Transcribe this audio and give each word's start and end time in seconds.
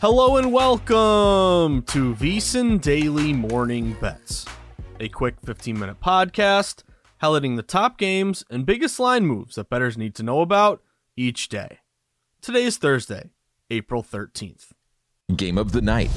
Hello 0.00 0.38
and 0.38 0.50
welcome 0.50 1.82
to 1.82 2.14
VSiN 2.14 2.80
Daily 2.80 3.34
Morning 3.34 3.94
Bets, 4.00 4.46
a 4.98 5.10
quick 5.10 5.34
15 5.44 5.78
minute 5.78 6.00
podcast 6.00 6.84
highlighting 7.22 7.56
the 7.56 7.62
top 7.62 7.98
games 7.98 8.42
and 8.48 8.64
biggest 8.64 8.98
line 8.98 9.26
moves 9.26 9.56
that 9.56 9.68
bettors 9.68 9.98
need 9.98 10.14
to 10.14 10.22
know 10.22 10.40
about 10.40 10.82
each 11.18 11.50
day. 11.50 11.80
Today 12.40 12.64
is 12.64 12.78
Thursday, 12.78 13.28
April 13.68 14.02
13th. 14.02 14.68
Game 15.36 15.58
of 15.58 15.72
the 15.72 15.82
night. 15.82 16.08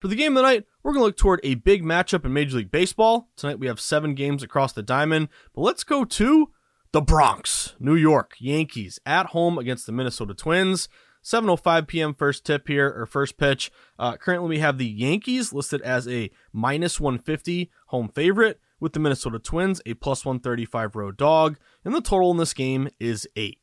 For 0.00 0.08
the 0.08 0.16
game 0.16 0.36
of 0.36 0.42
the 0.42 0.48
night, 0.48 0.64
we're 0.82 0.94
going 0.94 1.02
to 1.02 1.06
look 1.06 1.16
toward 1.16 1.38
a 1.44 1.54
big 1.54 1.84
matchup 1.84 2.24
in 2.24 2.32
Major 2.32 2.56
League 2.56 2.72
Baseball. 2.72 3.28
Tonight 3.36 3.60
we 3.60 3.68
have 3.68 3.78
seven 3.78 4.16
games 4.16 4.42
across 4.42 4.72
the 4.72 4.82
diamond, 4.82 5.28
but 5.54 5.60
let's 5.60 5.84
go 5.84 6.04
to 6.04 6.50
the 6.90 7.00
Bronx, 7.00 7.76
New 7.78 7.94
York 7.94 8.34
Yankees 8.40 8.98
at 9.06 9.26
home 9.26 9.58
against 9.58 9.86
the 9.86 9.92
Minnesota 9.92 10.34
Twins. 10.34 10.88
7:05 11.24 11.86
p.m. 11.86 12.14
first 12.14 12.44
tip 12.44 12.68
here 12.68 12.92
or 12.94 13.06
first 13.06 13.38
pitch. 13.38 13.72
Uh, 13.98 14.16
currently, 14.16 14.50
we 14.50 14.58
have 14.58 14.78
the 14.78 14.86
Yankees 14.86 15.52
listed 15.52 15.80
as 15.82 16.06
a 16.06 16.30
minus 16.52 17.00
150 17.00 17.70
home 17.86 18.08
favorite, 18.08 18.60
with 18.78 18.92
the 18.92 19.00
Minnesota 19.00 19.38
Twins 19.38 19.80
a 19.86 19.94
plus 19.94 20.26
135 20.26 20.94
road 20.94 21.16
dog, 21.16 21.58
and 21.84 21.94
the 21.94 22.02
total 22.02 22.30
in 22.30 22.36
this 22.36 22.52
game 22.52 22.88
is 23.00 23.26
eight. 23.34 23.58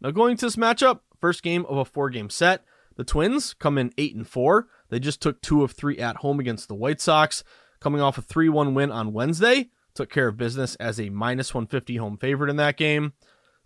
Now, 0.00 0.10
going 0.10 0.36
to 0.36 0.46
this 0.46 0.56
matchup, 0.56 1.00
first 1.20 1.42
game 1.42 1.64
of 1.66 1.76
a 1.76 1.84
four-game 1.84 2.30
set. 2.30 2.64
The 2.96 3.04
Twins 3.04 3.54
come 3.54 3.78
in 3.78 3.92
eight 3.96 4.16
and 4.16 4.26
four. 4.26 4.66
They 4.88 4.98
just 4.98 5.22
took 5.22 5.40
two 5.40 5.62
of 5.62 5.72
three 5.72 5.98
at 5.98 6.16
home 6.16 6.40
against 6.40 6.66
the 6.66 6.74
White 6.74 7.00
Sox, 7.00 7.44
coming 7.78 8.00
off 8.00 8.18
a 8.18 8.22
3-1 8.22 8.74
win 8.74 8.90
on 8.90 9.12
Wednesday. 9.12 9.70
Took 9.94 10.10
care 10.10 10.28
of 10.28 10.36
business 10.36 10.74
as 10.76 10.98
a 10.98 11.10
minus 11.10 11.54
150 11.54 11.96
home 11.96 12.16
favorite 12.16 12.50
in 12.50 12.56
that 12.56 12.76
game. 12.76 13.12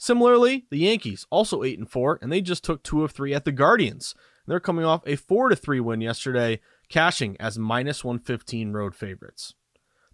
Similarly, 0.00 0.64
the 0.70 0.78
Yankees 0.78 1.26
also 1.28 1.62
8 1.62 1.78
and 1.78 1.90
4 1.90 2.20
and 2.22 2.32
they 2.32 2.40
just 2.40 2.64
took 2.64 2.82
2 2.82 3.04
of 3.04 3.10
3 3.10 3.34
at 3.34 3.44
the 3.44 3.52
Guardians. 3.52 4.14
They're 4.46 4.58
coming 4.58 4.86
off 4.86 5.06
a 5.06 5.14
4 5.14 5.50
to 5.50 5.56
3 5.56 5.78
win 5.78 6.00
yesterday, 6.00 6.60
cashing 6.88 7.36
as 7.38 7.58
minus 7.58 8.02
115 8.02 8.72
road 8.72 8.94
favorites. 8.94 9.54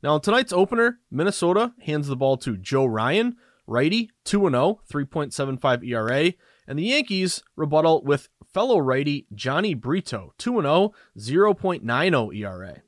Now 0.02 0.16
in 0.16 0.22
tonight's 0.22 0.52
opener, 0.52 0.98
Minnesota 1.08 1.72
hands 1.82 2.08
the 2.08 2.16
ball 2.16 2.36
to 2.38 2.56
Joe 2.56 2.84
Ryan, 2.84 3.36
righty, 3.68 4.10
2 4.24 4.50
0, 4.50 4.80
3.75 4.90 5.86
ERA, 5.86 6.32
and 6.66 6.76
the 6.76 6.82
Yankees 6.82 7.44
rebuttal 7.54 8.02
with 8.02 8.28
fellow 8.52 8.80
righty 8.80 9.28
Jhony 9.36 9.80
Brito, 9.80 10.34
2 10.38 10.62
0, 10.62 10.94
0.90 11.16 12.36
ERA. 12.36 12.82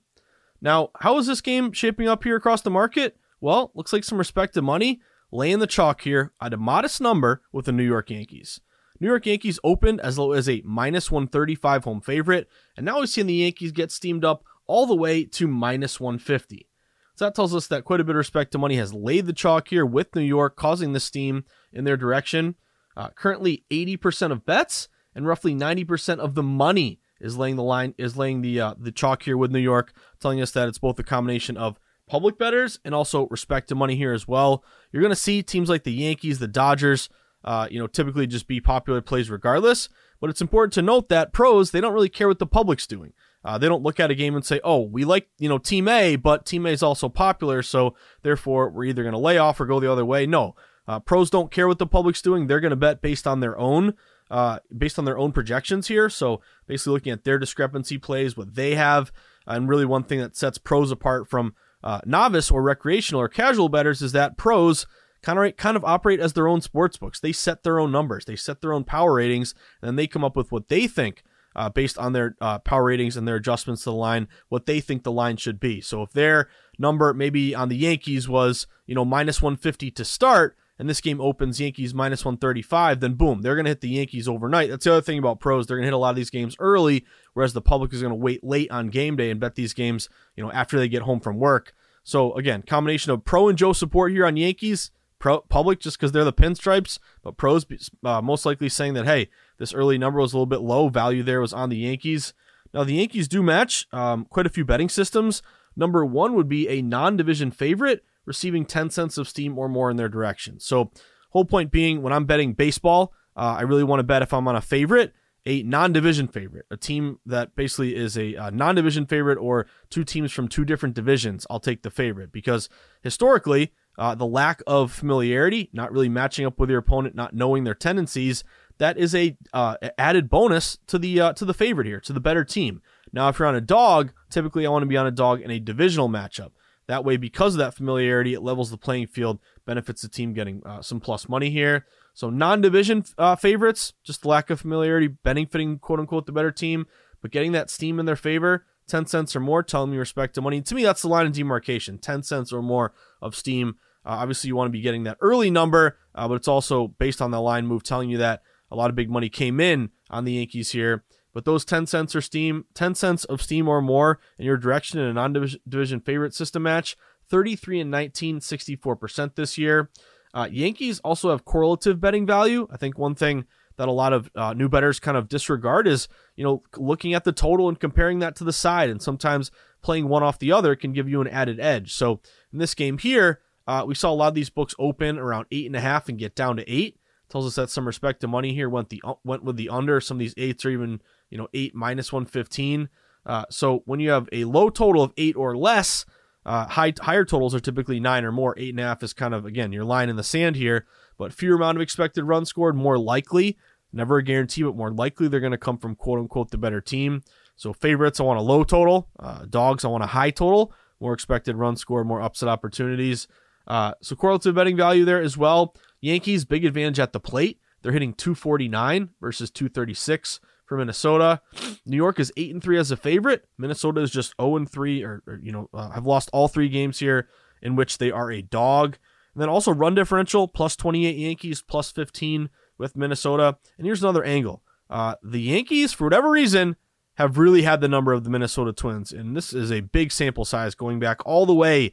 Now, 0.61 0.91
how 0.99 1.17
is 1.19 1.29
this 1.29 1.41
game 1.41 1.71
shaping 1.71 2.09
up 2.09 2.25
here 2.25 2.35
across 2.35 2.63
the 2.63 2.71
market? 2.71 3.17
Well, 3.41 3.71
looks 3.77 3.93
like 3.93 4.03
some 4.03 4.19
respected 4.19 4.63
money 4.63 5.01
laying 5.31 5.59
the 5.59 5.67
chalk 5.67 6.03
here 6.03 6.33
at 6.41 6.55
a 6.55 6.57
modest 6.57 7.01
number 7.01 7.43
with 7.53 7.67
the 7.67 7.73
New 7.73 7.85
York 7.85 8.11
Yankees. 8.11 8.61
New 9.01 9.09
York 9.09 9.27
Yankees 9.27 9.61
opened 9.63 10.01
as 10.01 10.19
low 10.19 10.33
as 10.33 10.49
a 10.49 10.63
minus 10.65 11.11
135 11.11 11.85
home 11.85 12.01
favorite, 12.01 12.49
and 12.77 12.85
now 12.85 12.99
we've 12.99 13.09
seen 13.09 13.27
the 13.27 13.35
Yankees 13.35 13.73
get 13.73 13.93
steamed 13.93 14.25
up 14.25 14.43
all 14.67 14.87
the 14.87 14.95
way 14.95 15.25
to 15.25 15.47
minus 15.47 16.01
150. 16.01 16.69
So 17.15 17.25
that 17.25 17.35
tells 17.35 17.55
us 17.55 17.67
that 17.69 17.85
quite 17.85 18.01
a 18.01 18.05
bit 18.05 18.15
of 18.15 18.19
respect 18.19 18.53
to 18.53 18.59
money 18.59 18.77
has 18.77 18.95
laid 18.95 19.27
the 19.27 19.33
chalk 19.33 19.69
here 19.69 19.87
with 19.87 20.15
New 20.15 20.23
York, 20.23 20.57
causing 20.57 20.93
the 20.93 21.01
steam 21.01 21.45
in 21.73 21.85
their 21.85 21.97
direction. 21.97 22.55
Uh, 22.97 23.09
currently, 23.11 23.65
80% 23.71 24.33
of 24.33 24.47
bets 24.47 24.89
and 25.15 25.27
roughly 25.27 25.55
90% 25.55 26.19
of 26.19 26.35
the 26.35 26.43
money 26.43 27.01
is 27.21 27.37
laying 27.37 27.57
the 27.57 27.63
line 27.63 27.95
is 27.99 28.17
laying 28.17 28.43
the 28.43 28.61
uh, 28.61 28.75
the 28.79 28.93
chalk 28.93 29.25
here 29.25 29.37
with 29.37 29.51
New 29.51 29.59
York, 29.59 29.93
telling 30.21 30.41
us 30.41 30.53
that 30.53 30.69
it's 30.69 30.79
both 30.79 30.99
a 31.01 31.03
combination 31.03 31.57
of 31.57 31.81
public 32.09 32.39
bettors 32.39 32.79
and 32.85 32.95
also 32.95 33.29
respect 33.29 33.69
to 33.69 33.75
money 33.75 33.97
here 33.97 34.13
as 34.13 34.27
well. 34.27 34.65
You're 34.93 35.03
going 35.03 35.13
to 35.13 35.17
see 35.17 35.43
teams 35.43 35.69
like 35.69 35.85
the 35.85 35.93
Yankees, 35.93 36.39
the 36.39 36.49
Dodgers, 36.49 37.09
uh, 37.45 37.69
you 37.71 37.79
know, 37.79 37.87
typically 37.87 38.27
just 38.27 38.47
be 38.47 38.61
popular 38.61 39.01
plays 39.01 39.31
regardless. 39.31 39.89
But 40.21 40.31
it's 40.31 40.41
important 40.41 40.73
to 40.75 40.83
note 40.83 41.09
that 41.09 41.33
pros 41.33 41.71
they 41.71 41.81
don't 41.81 41.95
really 41.95 42.09
care 42.09 42.29
what 42.29 42.39
the 42.39 42.47
public's 42.47 42.87
doing. 42.87 43.13
Uh, 43.45 43.57
they 43.57 43.69
don't 43.69 43.85
look 43.85 44.01
at 44.01 44.11
a 44.11 44.17
game 44.17 44.35
and 44.35 44.45
say, 44.45 44.61
"Oh, 44.65 44.81
we 44.81 45.05
like 45.05 45.29
you 45.39 45.49
know 45.49 45.59
Team 45.59 45.87
A, 45.87 46.17
but 46.17 46.45
Team 46.45 46.67
A 46.67 46.71
is 46.71 46.83
also 46.83 47.09
popular, 47.09 47.63
so 47.63 47.95
therefore 48.23 48.69
we're 48.69 48.85
either 48.85 49.05
going 49.05 49.13
to 49.13 49.19
lay 49.19 49.39
off 49.39 49.61
or 49.61 49.67
go 49.67 49.79
the 49.79 49.91
other 49.91 50.05
way." 50.05 50.27
No, 50.27 50.57
uh, 50.89 50.99
pros 50.99 51.31
don't 51.31 51.53
care 51.53 51.69
what 51.69 51.79
the 51.79 51.87
public's 51.87 52.21
doing. 52.21 52.47
They're 52.47 52.59
going 52.59 52.71
to 52.71 52.77
bet 52.77 53.01
based 53.01 53.29
on 53.29 53.39
their 53.39 53.57
own 53.57 53.95
uh, 54.31 54.59
based 54.77 54.99
on 54.99 55.05
their 55.05 55.19
own 55.19 55.33
projections 55.33 55.89
here. 55.89 56.09
So 56.09 56.41
basically 56.67 56.95
looking 56.95 57.13
at 57.13 57.25
their 57.25 57.39
discrepancy 57.39 57.99
plays, 57.99 58.37
what 58.37 58.55
they 58.55 58.75
have, 58.75 59.13
and 59.47 59.69
really 59.69 59.87
one 59.87 60.05
thing 60.05 60.21
that 60.21 60.37
sets 60.37 60.59
pros 60.59 60.91
apart 60.91 61.29
from 61.29 61.55
uh, 61.83 62.01
novice 62.05 62.51
or 62.51 62.63
recreational 62.63 63.21
or 63.21 63.29
casual 63.29 63.69
bettors 63.69 64.03
is 64.03 64.13
that 64.13 64.37
pros 64.37 64.87
kind 65.23 65.39
of 65.39 65.57
kind 65.57 65.77
of 65.77 65.85
operate 65.85 66.21
as 66.21 66.33
their 66.33 66.49
own 66.49 66.61
sports 66.61 66.97
books. 66.97 67.21
They 67.21 67.33
set 67.33 67.63
their 67.63 67.79
own 67.79 67.93
numbers, 67.93 68.25
they 68.25 68.37
set 68.37 68.61
their 68.61 68.73
own 68.73 68.85
power 68.85 69.15
ratings, 69.15 69.55
and 69.81 69.89
then 69.89 69.97
they 69.97 70.07
come 70.07 70.25
up 70.25 70.37
with 70.37 70.53
what 70.53 70.69
they 70.69 70.87
think. 70.87 71.23
Uh, 71.57 71.69
based 71.69 71.99
on 71.99 72.13
their 72.13 72.37
uh, 72.41 72.59
power 72.61 72.85
ratings 72.85 73.17
and 73.17 73.27
their 73.27 73.35
adjustments 73.35 73.83
to 73.83 73.91
the 73.91 73.97
line, 73.97 74.29
what 74.49 74.67
they 74.67 74.79
think 74.79 75.03
the 75.03 75.11
line 75.11 75.37
should 75.37 75.59
be. 75.59 75.81
So 75.81 76.03
if 76.03 76.13
their 76.13 76.49
number 76.79 77.13
maybe 77.13 77.53
on 77.53 77.69
the 77.69 77.77
Yankees 77.77 78.29
was, 78.29 78.69
you 78.87 78.95
know, 78.95 79.05
minus 79.05 79.43
150 79.43 79.91
to 79.91 80.05
start, 80.05 80.57
and 80.79 80.89
this 80.89 81.01
game 81.01 81.21
opens 81.21 81.61
Yankees 81.61 81.93
minus 81.93 82.25
135, 82.25 83.01
then 83.01 83.15
boom, 83.15 83.43
they're 83.43 83.57
going 83.57 83.65
to 83.65 83.71
hit 83.71 83.81
the 83.81 83.89
Yankees 83.89 84.29
overnight. 84.29 84.71
That's 84.71 84.85
the 84.85 84.93
other 84.93 85.03
thing 85.03 85.19
about 85.19 85.41
pros. 85.41 85.67
They're 85.67 85.77
going 85.77 85.85
to 85.85 85.89
hit 85.89 85.95
a 85.95 85.99
lot 85.99 86.11
of 86.11 86.17
these 86.17 86.31
games 86.31 86.55
early, 86.59 87.05
whereas 87.35 87.53
the 87.53 87.61
public 87.61 87.93
is 87.93 88.01
going 88.01 88.13
to 88.13 88.17
wait 88.17 88.45
late 88.45 88.71
on 88.71 88.89
game 88.89 89.17
day 89.17 89.31
and 89.31 89.41
bet 89.41 89.57
these 89.57 89.75
games, 89.75 90.09
you 90.37 90.45
know, 90.45 90.53
after 90.53 90.79
they 90.79 90.89
get 90.89 91.03
home 91.03 91.21
from 91.21 91.39
work. 91.39 91.75
So 92.05 92.33
again, 92.35 92.63
combination 92.63 93.13
of 93.13 93.25
pro 93.25 93.49
and 93.49 93.59
Joe 93.59 93.73
support 93.73 94.13
here 94.13 94.25
on 94.27 94.37
Yankees. 94.37 94.91
Pro, 95.19 95.41
public 95.41 95.81
just 95.81 95.99
because 95.99 96.13
they're 96.13 96.23
the 96.23 96.33
pinstripes, 96.33 97.01
but 97.25 97.37
pros 97.37 97.67
uh, 98.05 98.23
most 98.23 98.47
likely 98.47 98.69
saying 98.69 98.95
that 98.95 99.05
hey, 99.05 99.29
this 99.59 99.75
early 99.75 99.99
number 99.99 100.21
was 100.21 100.33
a 100.33 100.37
little 100.37 100.47
bit 100.47 100.61
low. 100.61 100.89
Value 100.89 101.25
there 101.25 101.41
was 101.41 101.53
on 101.53 101.71
the 101.71 101.77
Yankees. 101.77 102.35
Now 102.73 102.85
the 102.85 102.95
Yankees 102.95 103.27
do 103.27 103.43
match 103.43 103.89
um, 103.93 104.27
quite 104.27 104.47
a 104.47 104.51
few 104.51 104.65
betting 104.65 104.89
systems. 104.89 105.43
Number 105.75 106.05
one 106.07 106.35
would 106.35 106.49
be 106.49 106.69
a 106.69 106.83
non-division 106.83 107.51
favorite 107.51 108.05
receiving 108.29 108.65
10 108.65 108.91
cents 108.91 109.19
of 109.19 109.29
steam 109.29 109.59
or 109.59 109.69
more 109.69 109.91
in 109.91 109.97
their 109.97 110.09
direction. 110.09 110.61
So, 110.61 110.93
whole 111.31 111.45
point 111.45 111.73
being, 111.73 112.03
when 112.03 112.13
I'm 112.13 112.27
betting 112.27 112.53
baseball, 112.53 113.13
uh, 113.37 113.57
I 113.59 113.63
really 113.63 113.85
want 113.85 113.99
to 114.01 114.05
bet 114.05 114.23
if 114.23 114.33
I'm 114.33 114.47
on 114.47 114.55
a 114.55 114.61
favorite, 114.61 115.13
a 115.45 115.63
non 115.63 115.93
division 115.93 116.29
favorite, 116.29 116.67
a 116.71 116.77
team 116.77 117.19
that 117.27 117.57
basically 117.57 117.97
is 117.97 118.17
a, 118.17 118.35
a 118.35 118.51
non 118.51 118.75
division 118.75 119.07
favorite 119.07 119.39
or 119.39 119.67
two 119.91 120.05
teams 120.05 120.31
from 120.31 120.47
two 120.47 120.65
different 120.65 120.95
divisions. 120.95 121.47
I'll 121.51 121.59
take 121.59 121.83
the 121.83 121.91
favorite 121.91 122.31
because 122.31 122.69
historically, 123.03 123.73
uh, 123.97 124.15
the 124.15 124.27
lack 124.27 124.63
of 124.67 124.93
familiarity, 124.93 125.71
not 125.73 125.91
really 125.91 126.09
matching 126.09 126.47
up 126.47 126.59
with 126.61 126.71
your 126.71 126.79
opponent, 126.79 127.17
not 127.17 127.35
knowing 127.35 127.65
their 127.65 127.75
tendencies, 127.75 128.45
that 128.79 128.97
is 128.97 129.15
a 129.15 129.37
uh, 129.53 129.77
added 129.97 130.31
bonus 130.31 130.79
to 130.87 130.99
the 130.99 131.21
uh, 131.21 131.33
to 131.33 131.45
the 131.45 131.55
favorite 131.55 131.87
here, 131.87 132.01
to 132.01 132.13
the 132.13 132.21
better 132.21 132.45
team. 132.45 132.81
Now, 133.13 133.29
if 133.29 133.39
you're 133.39 133.49
on 133.49 133.55
a 133.55 133.61
dog, 133.61 134.13
typically 134.31 134.67
I 134.67 134.71
want 134.71 134.83
to 134.83 134.87
be 134.87 134.97
on 134.97 135.07
a 135.07 135.11
dog 135.11 135.41
in 135.41 135.51
a 135.51 135.59
divisional 135.59 136.09
matchup. 136.09 136.51
That 136.89 137.05
way, 137.05 137.19
because 137.19 137.55
of 137.55 137.59
that 137.59 137.75
familiarity, 137.75 138.33
it 138.33 138.43
levels 138.43 138.71
the 138.71 138.79
playing 138.79 139.09
field, 139.09 139.39
benefits 139.67 140.01
the 140.01 140.09
team 140.09 140.33
getting 140.33 140.63
uh, 140.65 140.81
some 140.81 141.01
plus 141.01 141.29
money 141.29 141.51
here. 141.51 141.85
So, 142.15 142.31
non 142.31 142.63
division 142.63 143.05
uh, 143.19 143.37
favorites, 143.37 143.93
just 144.03 144.25
lack 144.25 144.49
of 144.49 144.61
familiarity, 144.63 145.07
benefiting 145.07 145.79
quote 145.79 146.01
unquote 146.01 146.25
the 146.25 146.33
better 146.33 146.51
team, 146.51 146.87
but 147.21 147.31
getting 147.31 147.53
that 147.53 147.69
steam 147.69 148.01
in 148.01 148.07
their 148.07 148.17
favor, 148.17 148.65
10 148.89 149.07
cents 149.07 149.37
or 149.37 149.41
more, 149.41 149.63
telling 149.63 149.91
me 149.91 149.99
respect 149.99 150.35
to 150.35 150.41
money. 150.41 150.63
To 150.63 150.75
me, 150.75 150.83
that's 150.83 151.03
the 151.03 151.09
line 151.09 151.27
of 151.27 151.33
demarcation 151.33 151.99
10 151.99 152.23
cents 152.23 152.53
or 152.53 152.63
more 152.63 152.95
of 153.21 153.37
steam. 153.37 153.77
Uh, 154.05 154.17
obviously, 154.21 154.49
you 154.49 154.57
want 154.57 154.69
to 154.69 154.73
be 154.73 154.81
getting 154.81 155.05
that 155.05 155.19
early 155.21 155.51
number, 155.51 155.99
uh, 156.15 156.27
but 156.27 156.35
it's 156.35 156.49
also 156.49 156.89
based 156.89 157.21
on 157.21 157.31
the 157.31 157.41
line 157.41 157.67
move 157.67 157.83
telling 157.83 158.09
you 158.09 158.17
that 158.17 158.41
a 158.71 158.77
lot 158.77 158.89
of 158.89 158.97
big 158.97 159.11
money 159.11 159.29
came 159.29 159.61
in 159.61 159.91
on 160.09 160.25
the 160.25 160.33
Yankees 160.33 160.73
here. 160.73 161.05
But 161.33 161.45
those 161.45 161.65
10 161.65 161.87
cents 161.87 162.17
or 162.17 162.21
steam, 162.21 162.65
10 162.75 162.95
cents 162.95 163.25
of 163.25 163.43
steam 163.43 163.69
or 163.69 163.83
more 163.83 164.19
in 164.39 164.47
your 164.47 164.57
direction 164.57 164.99
in 164.99 165.07
a 165.07 165.13
non-division 165.13 166.01
favorite 166.01 166.35
system 166.35 166.63
match, 166.63 166.97
33 167.29 167.81
and 167.81 167.91
19, 167.91 168.41
64% 168.41 169.35
this 169.35 169.59
year. 169.59 169.91
Uh, 170.35 170.49
Yankees 170.51 171.01
also 171.01 171.31
have 171.31 171.45
correlative 171.45 172.01
betting 172.01 172.27
value. 172.27 172.67
I 172.71 172.77
think 172.77 172.99
one 172.99 173.15
thing 173.15 173.45
that 173.77 173.89
a 173.89 173.93
lot 173.93 174.13
of 174.13 174.31
uh, 174.35 174.53
new 174.53 174.69
bettors 174.69 175.01
kind 175.01 175.17
of 175.17 175.29
disregard 175.29 175.87
is, 175.87 176.09
you 176.37 176.45
know, 176.45 176.63
looking 176.77 177.15
at 177.15 177.25
the 177.25 177.33
total 177.33 177.69
and 177.69 177.79
comparing 177.79 178.19
that 178.19 178.37
to 178.37 178.45
the 178.45 178.53
side. 178.53 178.91
And 178.91 179.01
sometimes 179.01 179.51
playing 179.83 180.09
one 180.09 180.23
off 180.23 180.39
the 180.39 180.53
other 180.53 180.75
can 180.75 180.93
give 180.93 181.09
you 181.09 181.21
an 181.21 181.29
added 181.29 181.61
edge. 181.61 181.95
So 181.95 182.21
in 182.53 182.59
this 182.59 182.75
game 182.75 182.99
here, 182.99 183.41
uh, 183.67 183.85
we 183.87 183.95
saw 183.95 184.11
a 184.11 184.15
lot 184.15 184.29
of 184.29 184.35
these 184.35 184.51
books 184.51 184.75
open 184.79 185.19
around 185.19 185.47
eight 185.53 185.67
and 185.67 185.77
a 185.77 185.81
half 185.81 186.09
and 186.09 186.19
get 186.19 186.35
down 186.35 186.57
to 186.57 186.71
eight. 186.71 186.98
Tells 187.29 187.47
us 187.47 187.57
that 187.57 187.71
some 187.71 187.87
respect 187.87 188.21
to 188.21 188.29
money 188.29 188.55
here 188.55 188.69
went 188.69 188.89
the 188.89 189.03
went 189.25 189.45
with 189.45 189.57
the 189.57 189.69
under. 189.69 190.01
Some 190.01 190.17
of 190.17 190.21
these 190.21 190.35
eights 190.37 190.65
are 190.65 190.71
even 190.71 191.01
you 191.31 191.39
know, 191.39 191.49
8 191.53 191.75
minus 191.75 192.13
115. 192.13 192.89
Uh, 193.27 193.45
so 193.51 193.83
when 193.85 194.01
you 194.01 194.11
have 194.11 194.29
a 194.33 194.45
low 194.45 194.71
total 194.71 195.03
of 195.03 195.13
8 195.17 195.37
or 195.37 195.57
less, 195.57 196.07
uh, 196.47 196.67
high, 196.67 196.95
higher 197.01 197.25
totals 197.25 197.55
are 197.55 197.61
typically 197.61 198.01
9 198.01 198.25
or 198.25 198.33
more. 198.33 198.55
8.5 198.55 199.03
is 199.03 199.13
kind 199.13 199.35
of, 199.35 199.45
again, 199.45 199.73
your 199.73 199.85
line 199.85 200.09
in 200.09 200.17
the 200.17 200.23
sand 200.23 200.57
here, 200.57 200.87
but 201.19 201.33
fewer 201.33 201.57
amount 201.57 201.77
of 201.77 201.83
expected 201.83 202.25
runs 202.25 202.49
scored, 202.49 202.77
more 202.77 202.99
likely, 202.99 203.59
never 203.93 204.19
a 204.19 204.23
guarantee, 204.23 204.63
but 204.63 204.77
more 204.77 204.91
likely 204.91 205.29
they're 205.29 205.41
going 205.41 205.53
to 205.53 205.59
come 205.59 205.79
from 205.79 205.95
quote 205.95 206.19
unquote 206.19 206.51
the 206.51 206.59
better 206.59 206.81
team. 206.81 207.23
So 207.57 207.73
favorites, 207.73 208.21
I 208.21 208.23
want 208.23 208.39
a 208.39 208.43
low 208.43 208.65
total. 208.65 209.09
Uh, 209.19 209.45
dogs, 209.45 209.85
I 209.85 209.89
want 209.89 210.05
a 210.05 210.09
high 210.09 210.31
total. 210.31 210.73
More 211.01 211.13
expected 211.13 211.57
run 211.57 211.77
score, 211.77 212.05
more 212.05 212.23
upset 212.23 212.49
opportunities. 212.49 213.29
Uh, 213.67 213.93
so 214.01 214.17
correlative 214.17 214.55
betting 214.55 214.77
value 214.77 215.05
there 215.05 215.21
as 215.21 215.37
well. 215.37 215.75
Yankees, 216.01 216.45
big 216.45 216.65
advantage 216.65 217.01
at 217.01 217.13
the 217.13 217.21
plate. 217.21 217.61
They're 217.83 217.93
hitting 217.93 218.15
249 218.15 219.11
versus 219.21 219.51
236 219.51 220.41
for 220.67 220.77
Minnesota. 220.77 221.41
New 221.87 221.97
York 221.97 222.21
is 222.21 222.33
eight 222.37 222.53
and 222.53 222.63
three 222.63 222.79
as 222.79 222.91
a 222.91 222.97
favorite. 222.97 223.49
Minnesota 223.57 224.01
is 224.01 224.11
just 224.11 224.35
zero 224.41 224.57
and 224.57 224.71
three, 224.71 225.03
or, 225.03 225.23
or 225.27 225.41
you 225.43 225.53
know, 225.53 225.69
uh, 225.73 225.91
have 225.91 226.07
lost 226.07 226.29
all 226.33 226.49
three 226.49 226.69
games 226.69 226.99
here 226.99 227.29
in 227.63 227.75
which 227.75 227.99
they 227.99 228.11
are 228.11 228.31
a 228.31 228.43
dog. 228.43 228.99
And 229.35 229.43
then 229.43 229.49
also 229.49 229.73
run 229.73 229.95
differential 229.95 230.49
plus 230.49 230.77
28 230.77 231.17
Yankees, 231.17 231.63
plus 231.63 231.91
15 231.91 232.51
with 232.77 232.97
Minnesota. 232.97 233.57
And 233.77 233.87
here's 233.87 234.03
another 234.03 234.25
angle: 234.25 234.63
uh, 234.91 235.15
the 235.23 235.41
Yankees, 235.41 235.93
for 235.93 236.05
whatever 236.05 236.31
reason, 236.31 236.77
have 237.15 237.39
really 237.39 237.63
had 237.63 237.81
the 237.81 237.89
number 237.89 238.13
of 238.13 238.25
the 238.25 238.31
Minnesota 238.31 238.73
Twins, 238.73 239.13
and 239.13 239.37
this 239.37 239.53
is 239.53 239.73
a 239.73 239.81
big 239.81 240.13
sample 240.13 240.45
size 240.45 240.75
going 240.75 241.01
back 241.01 241.25
all 241.27 241.47
the 241.47 241.55
way 241.55 241.93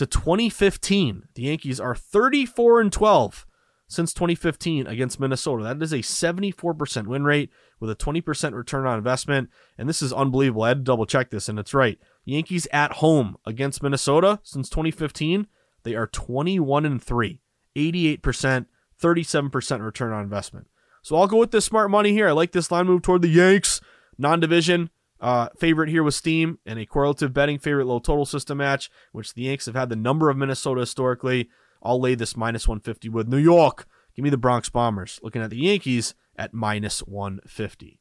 to 0.00 0.06
2015. 0.06 1.24
The 1.34 1.42
Yankees 1.42 1.78
are 1.78 1.94
34 1.94 2.80
and 2.80 2.90
12 2.90 3.46
since 3.86 4.14
2015 4.14 4.86
against 4.86 5.20
Minnesota. 5.20 5.62
That 5.62 5.82
is 5.82 5.92
a 5.92 5.98
74% 5.98 7.06
win 7.06 7.24
rate 7.24 7.50
with 7.80 7.90
a 7.90 7.94
20% 7.94 8.54
return 8.54 8.86
on 8.86 8.96
investment. 8.96 9.50
And 9.76 9.86
this 9.86 10.00
is 10.00 10.10
unbelievable. 10.10 10.62
I 10.62 10.68
had 10.68 10.78
to 10.78 10.84
double 10.84 11.04
check 11.04 11.28
this, 11.28 11.50
and 11.50 11.58
it's 11.58 11.74
right. 11.74 11.98
Yankees 12.24 12.66
at 12.72 12.94
home 12.94 13.36
against 13.44 13.82
Minnesota 13.82 14.40
since 14.42 14.70
2015, 14.70 15.46
they 15.82 15.94
are 15.94 16.06
21 16.06 16.86
and 16.86 17.02
3, 17.02 17.42
88%, 17.76 18.66
37% 19.02 19.84
return 19.84 20.12
on 20.14 20.22
investment. 20.22 20.68
So 21.02 21.16
I'll 21.16 21.26
go 21.26 21.36
with 21.36 21.50
this 21.50 21.66
smart 21.66 21.90
money 21.90 22.12
here. 22.12 22.28
I 22.28 22.32
like 22.32 22.52
this 22.52 22.70
line 22.70 22.86
move 22.86 23.02
toward 23.02 23.20
the 23.20 23.28
Yanks. 23.28 23.82
Non 24.16 24.40
division 24.40 24.88
uh, 25.20 25.48
favorite 25.58 25.90
here 25.90 26.02
was 26.02 26.16
Steam 26.16 26.58
and 26.64 26.78
a 26.78 26.86
correlative 26.86 27.32
betting 27.32 27.58
favorite 27.58 27.86
low 27.86 27.98
total 27.98 28.24
system 28.24 28.58
match, 28.58 28.90
which 29.12 29.34
the 29.34 29.42
Yanks 29.42 29.66
have 29.66 29.74
had 29.74 29.88
the 29.88 29.96
number 29.96 30.30
of 30.30 30.36
Minnesota 30.36 30.80
historically. 30.80 31.48
I'll 31.82 32.00
lay 32.00 32.14
this 32.14 32.36
minus 32.36 32.66
150 32.66 33.08
with 33.08 33.28
New 33.28 33.38
York. 33.38 33.86
Give 34.14 34.22
me 34.22 34.30
the 34.30 34.36
Bronx 34.36 34.68
Bombers. 34.68 35.20
Looking 35.22 35.42
at 35.42 35.50
the 35.50 35.58
Yankees 35.58 36.14
at 36.36 36.54
minus 36.54 37.00
150. 37.00 38.00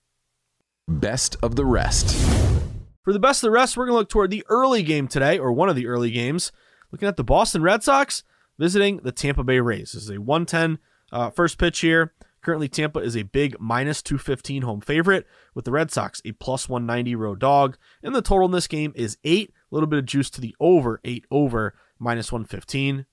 Best 0.87 1.35
of 1.41 1.55
the 1.55 1.65
rest. 1.65 2.15
For 3.03 3.13
the 3.13 3.19
best 3.19 3.43
of 3.43 3.47
the 3.47 3.51
rest, 3.51 3.77
we're 3.77 3.85
going 3.85 3.95
to 3.95 3.99
look 3.99 4.09
toward 4.09 4.31
the 4.31 4.45
early 4.49 4.83
game 4.83 5.07
today, 5.07 5.37
or 5.37 5.51
one 5.51 5.69
of 5.69 5.75
the 5.75 5.87
early 5.87 6.11
games. 6.11 6.51
Looking 6.91 7.07
at 7.07 7.17
the 7.17 7.23
Boston 7.23 7.61
Red 7.61 7.83
Sox 7.83 8.23
visiting 8.57 8.97
the 8.97 9.11
Tampa 9.11 9.43
Bay 9.43 9.59
Rays. 9.59 9.93
This 9.93 10.03
is 10.03 10.09
a 10.09 10.19
110 10.19 10.79
uh, 11.11 11.29
first 11.29 11.57
pitch 11.57 11.79
here. 11.79 12.13
Currently, 12.41 12.69
Tampa 12.69 12.99
is 12.99 13.15
a 13.15 13.23
big 13.23 13.55
minus 13.59 14.01
215 14.01 14.61
home 14.61 14.81
favorite, 14.81 15.27
with 15.53 15.65
the 15.65 15.71
Red 15.71 15.91
Sox 15.91 16.21
a 16.25 16.31
plus 16.33 16.69
190 16.69 17.15
road 17.15 17.39
dog. 17.39 17.77
And 18.01 18.15
the 18.15 18.21
total 18.21 18.45
in 18.45 18.51
this 18.51 18.67
game 18.67 18.93
is 18.95 19.17
8. 19.23 19.49
A 19.49 19.75
little 19.75 19.87
bit 19.87 19.99
of 19.99 20.05
juice 20.05 20.29
to 20.31 20.41
the 20.41 20.55
over, 20.59 20.99
8 21.03 21.25
over, 21.31 21.75
minus 21.99 22.31
115. 22.31 23.05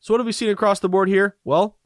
So 0.00 0.14
what 0.14 0.20
have 0.20 0.26
we 0.26 0.32
seen 0.32 0.50
across 0.50 0.80
the 0.80 0.88
board 0.88 1.08
here? 1.08 1.36
Well, 1.44 1.78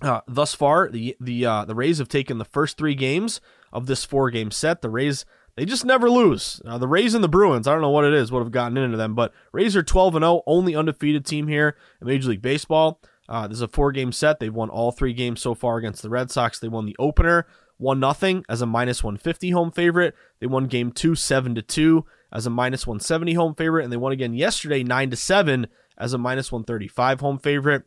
uh, 0.00 0.20
thus 0.26 0.54
far, 0.54 0.88
the 0.88 1.16
the 1.20 1.46
uh, 1.46 1.64
the 1.64 1.74
Rays 1.74 1.98
have 1.98 2.08
taken 2.08 2.38
the 2.38 2.44
first 2.44 2.76
three 2.76 2.94
games 2.94 3.40
of 3.72 3.86
this 3.86 4.04
four 4.04 4.30
game 4.30 4.50
set. 4.50 4.82
The 4.82 4.90
Rays 4.90 5.24
they 5.56 5.64
just 5.64 5.84
never 5.84 6.08
lose. 6.08 6.62
Uh, 6.64 6.78
the 6.78 6.88
Rays 6.88 7.14
and 7.14 7.22
the 7.22 7.28
Bruins, 7.28 7.66
I 7.66 7.72
don't 7.72 7.82
know 7.82 7.90
what 7.90 8.04
it 8.04 8.14
is, 8.14 8.32
would 8.32 8.42
have 8.42 8.52
gotten 8.52 8.78
into 8.78 8.96
them, 8.96 9.14
but 9.14 9.32
Rays 9.52 9.76
are 9.76 9.82
12 9.82 10.16
and 10.16 10.22
0, 10.22 10.42
only 10.46 10.74
undefeated 10.74 11.26
team 11.26 11.46
here 11.46 11.76
in 12.00 12.06
Major 12.06 12.30
League 12.30 12.42
Baseball. 12.42 13.00
Uh, 13.32 13.48
this 13.48 13.56
is 13.56 13.62
a 13.62 13.68
four 13.68 13.92
game 13.92 14.12
set. 14.12 14.38
They've 14.38 14.54
won 14.54 14.68
all 14.68 14.92
three 14.92 15.14
games 15.14 15.40
so 15.40 15.54
far 15.54 15.78
against 15.78 16.02
the 16.02 16.10
Red 16.10 16.30
Sox. 16.30 16.58
They 16.58 16.68
won 16.68 16.84
the 16.84 16.96
opener, 16.98 17.46
one 17.78 17.98
nothing 17.98 18.44
as 18.46 18.60
a 18.60 18.66
minus 18.66 19.02
150 19.02 19.50
home 19.52 19.70
favorite. 19.70 20.14
They 20.38 20.46
won 20.46 20.66
game 20.66 20.92
two, 20.92 21.14
seven 21.14 21.54
to 21.54 21.62
two 21.62 22.04
as 22.30 22.44
a 22.44 22.50
minus 22.50 22.86
170 22.86 23.32
home 23.32 23.54
favorite, 23.54 23.84
and 23.84 23.92
they 23.92 23.96
won 23.96 24.12
again 24.12 24.34
yesterday, 24.34 24.82
nine 24.82 25.08
to 25.08 25.16
seven 25.16 25.68
as 25.96 26.12
a 26.12 26.18
minus 26.18 26.52
135 26.52 27.20
home 27.20 27.38
favorite. 27.38 27.84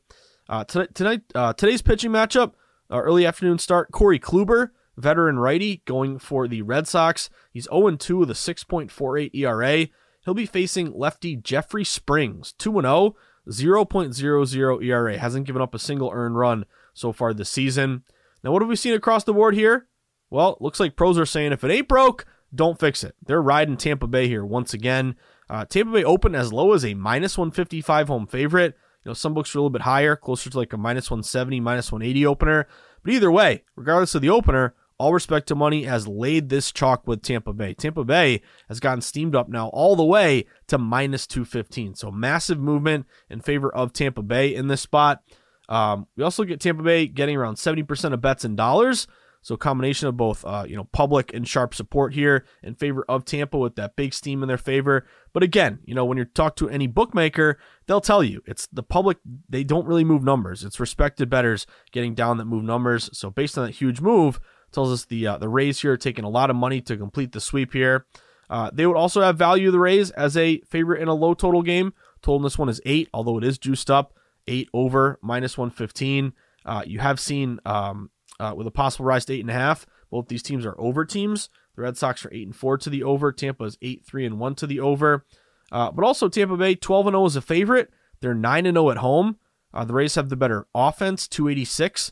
Uh, 0.50 0.64
tonight, 0.64 0.96
tonight 0.96 1.22
uh, 1.36 1.54
today's 1.54 1.84
pitching 1.84 2.10
matchup, 2.10 2.54
uh, 2.90 3.00
early 3.00 3.24
afternoon 3.24 3.60
start. 3.60 3.92
Corey 3.92 4.20
Kluber, 4.20 4.72
veteran 4.98 5.38
righty, 5.38 5.84
going 5.86 6.18
for 6.18 6.48
the 6.48 6.64
Red 6.64 6.88
Sox. 6.88 7.30
He's 7.52 7.66
0 7.66 7.98
2 7.98 8.18
with 8.18 8.32
a 8.32 8.34
6.48 8.34 9.30
ERA. 9.36 9.88
He'll 10.22 10.34
be 10.34 10.48
facing 10.48 10.92
lefty 10.98 11.36
Jeffrey 11.36 11.84
Springs, 11.84 12.54
2 12.54 12.82
0, 12.82 13.16
0.00 13.50 14.84
ERA. 14.84 15.18
Hasn't 15.18 15.46
given 15.46 15.62
up 15.62 15.74
a 15.75 15.80
single 15.80 16.12
earned 16.14 16.38
run 16.38 16.66
so 16.94 17.12
far 17.12 17.34
this 17.34 17.50
season. 17.50 18.04
Now, 18.44 18.52
what 18.52 18.62
have 18.62 18.70
we 18.70 18.75
seen 18.75 18.94
across 18.94 19.24
the 19.24 19.34
board 19.34 19.56
here? 19.56 19.88
Well, 20.30 20.58
looks 20.60 20.80
like 20.80 20.96
pros 20.96 21.18
are 21.18 21.25
saying 21.25 21.52
if 21.52 21.64
it 21.64 21.72
ain't 21.72 21.88
broke, 21.88 22.25
don't 22.54 22.80
fix 22.80 23.04
it. 23.04 23.16
They're 23.25 23.42
riding 23.42 23.78
Tampa 23.78 24.08
Bay 24.08 24.28
here 24.28 24.46
once 24.46 24.74
again. 24.74 25.16
Uh, 25.50 25.66
Tampa 25.66 25.92
Bay 25.92 26.04
opened 26.04 26.36
as 26.36 26.54
low 26.54 26.74
as 26.74 26.84
a 26.84 26.94
minus 26.94 27.38
155 27.38 28.08
home 28.08 28.28
favorite. 28.28 28.75
You 29.04 29.10
know, 29.10 29.14
some 29.14 29.34
books 29.34 29.54
are 29.54 29.60
a 29.60 29.62
little 29.62 29.70
bit 29.70 29.84
higher, 29.84 30.16
closer 30.16 30.50
to 30.50 30.58
like 30.58 30.74
a 30.74 30.78
minus 30.78 31.12
170, 31.12 31.60
minus 31.60 31.92
180 31.92 32.25
opener. 32.25 32.68
But 33.04 33.14
either 33.14 33.32
way, 33.32 33.64
regardless 33.75 34.16
of 34.16 34.22
the 34.22 34.30
opener, 34.30 34.74
all 34.98 35.14
respect 35.14 35.48
to 35.48 35.56
money 35.56 35.84
has 35.84 36.08
laid 36.08 36.50
this 36.50 36.72
chalk 36.72 37.06
with 37.08 37.22
Tampa 37.22 37.54
Bay. 37.54 37.74
Tampa 37.74 38.04
Bay 38.04 38.42
has 38.70 38.80
gotten 38.80 39.02
steamed 39.02 39.36
up 39.36 39.50
now 39.50 39.68
all 39.70 39.96
the 39.96 40.06
way 40.06 40.46
to 40.68 40.78
minus 40.78 41.28
215. 41.28 41.96
So 41.96 42.12
massive 42.12 42.60
movement 42.60 43.06
in 43.30 43.42
favor 43.42 43.74
of 43.74 43.94
Tampa 43.94 44.22
Bay 44.22 44.56
in 44.56 44.68
this 44.68 44.82
spot. 44.82 45.22
Um, 45.68 46.08
we 46.16 46.24
also 46.24 46.44
get 46.44 46.60
Tampa 46.60 46.84
Bay 46.84 47.08
getting 47.08 47.36
around 47.36 47.56
70% 47.56 48.14
of 48.14 48.22
bets 48.22 48.46
in 48.46 48.56
dollars. 48.56 49.08
So 49.42 49.56
combination 49.56 50.08
of 50.08 50.18
both, 50.18 50.44
uh, 50.44 50.66
you 50.68 50.75
know, 50.75 50.86
public 50.86 51.32
and 51.32 51.48
sharp 51.48 51.75
support 51.75 52.16
here 52.16 52.46
in 52.64 52.74
favor 52.74 53.06
of 53.08 53.25
Tampa 53.25 53.60
with 53.60 53.75
that 53.75 53.96
big 53.96 54.12
steam 54.12 54.42
in 54.42 54.48
their 54.48 54.58
favor. 54.58 55.06
But 55.34 55.44
again, 55.44 55.82
you 55.86 55.94
know, 55.94 56.04
when 56.04 56.18
you 56.18 56.25
talk 56.25 56.56
to 56.56 56.70
any 56.70 56.88
bookmaker, 56.88 57.60
they'll 57.86 58.02
tell 58.02 58.24
you 58.24 58.42
it's 58.48 58.66
the 58.74 58.82
public. 58.82 59.20
They 59.48 59.64
don't 59.64 59.86
really 59.86 60.04
move 60.04 60.24
numbers. 60.24 60.64
It's 60.64 60.80
respected 60.80 61.30
betters 61.30 61.68
getting 61.92 62.16
down 62.16 62.38
that 62.38 62.46
move 62.46 62.64
numbers. 62.64 63.08
So 63.14 63.30
based 63.30 63.56
on 63.56 63.68
that 63.68 63.74
huge 63.74 64.02
move, 64.02 64.40
tells 64.75 64.91
us 64.91 65.05
the 65.05 65.25
uh, 65.25 65.38
the 65.39 65.50
Rays 65.50 65.82
here 65.82 65.94
are 65.94 65.98
taking 65.98 66.25
a 66.25 66.29
lot 66.29 66.50
of 66.51 66.55
money 66.55 66.82
to 66.82 66.98
complete 66.98 67.32
the 67.32 67.41
sweep 67.41 67.74
here. 67.74 68.05
Uh, 68.48 68.70
they 68.72 68.86
would 68.86 68.98
also 68.98 69.22
have 69.22 69.38
value 69.38 69.72
the 69.72 69.79
Rays 69.79 70.12
as 70.12 70.38
a 70.38 70.60
favorite 70.70 71.01
in 71.01 71.08
a 71.08 71.15
low 71.15 71.34
total 71.34 71.63
game. 71.63 71.94
Total 72.22 72.38
in 72.38 72.44
this 72.44 72.60
one 72.60 72.70
is 72.70 72.82
eight, 72.86 73.10
although 73.12 73.39
it 73.39 73.44
is 73.44 73.58
juiced 73.58 73.89
up 73.89 74.13
eight 74.48 74.70
over 74.74 75.17
minus 75.24 75.58
one 75.58 75.72
fifteen. 75.72 76.34
Uh, 76.63 76.84
you 76.86 77.00
have 77.00 77.20
seen 77.20 77.60
um, 77.65 78.12
uh, 78.39 78.53
with 78.55 78.67
a 78.67 78.72
possible 78.72 79.05
rise 79.05 79.25
to 79.25 79.34
eight 79.34 79.41
and 79.41 79.50
a 79.50 79.53
half. 79.53 79.88
Both 80.12 80.27
these 80.27 80.44
teams 80.44 80.65
are 80.65 80.79
over 80.79 81.05
teams. 81.05 81.50
The 81.75 81.82
Red 81.82 81.98
Sox 81.98 82.24
are 82.25 82.34
eight 82.34 82.46
and 82.46 82.55
four 82.55 82.77
to 82.77 82.89
the 82.89 83.03
over. 83.03 83.32
Tampa 83.32 83.63
is 83.63 83.77
eight 83.82 84.05
three 84.05 84.25
and 84.25 84.39
one 84.39 84.53
to 84.55 84.67
the 84.67 84.79
over. 84.79 85.25
Uh, 85.72 85.91
but 85.91 86.05
also 86.05 86.29
Tampa 86.29 86.58
Bay 86.58 86.75
twelve 86.75 87.08
and 87.08 87.13
zero 87.13 87.25
is 87.25 87.36
a 87.36 87.41
favorite. 87.41 87.89
They're 88.22 88.36
nine 88.36 88.65
and 88.65 88.75
zero 88.75 88.91
at 88.91 88.98
home. 88.98 89.38
Uh, 89.74 89.86
the 89.86 89.94
Rays 89.94 90.15
have 90.15 90.29
the 90.29 90.36
better 90.36 90.67
offense, 90.75 91.27
two 91.27 91.50
eighty 91.50 91.65
six 91.65 92.12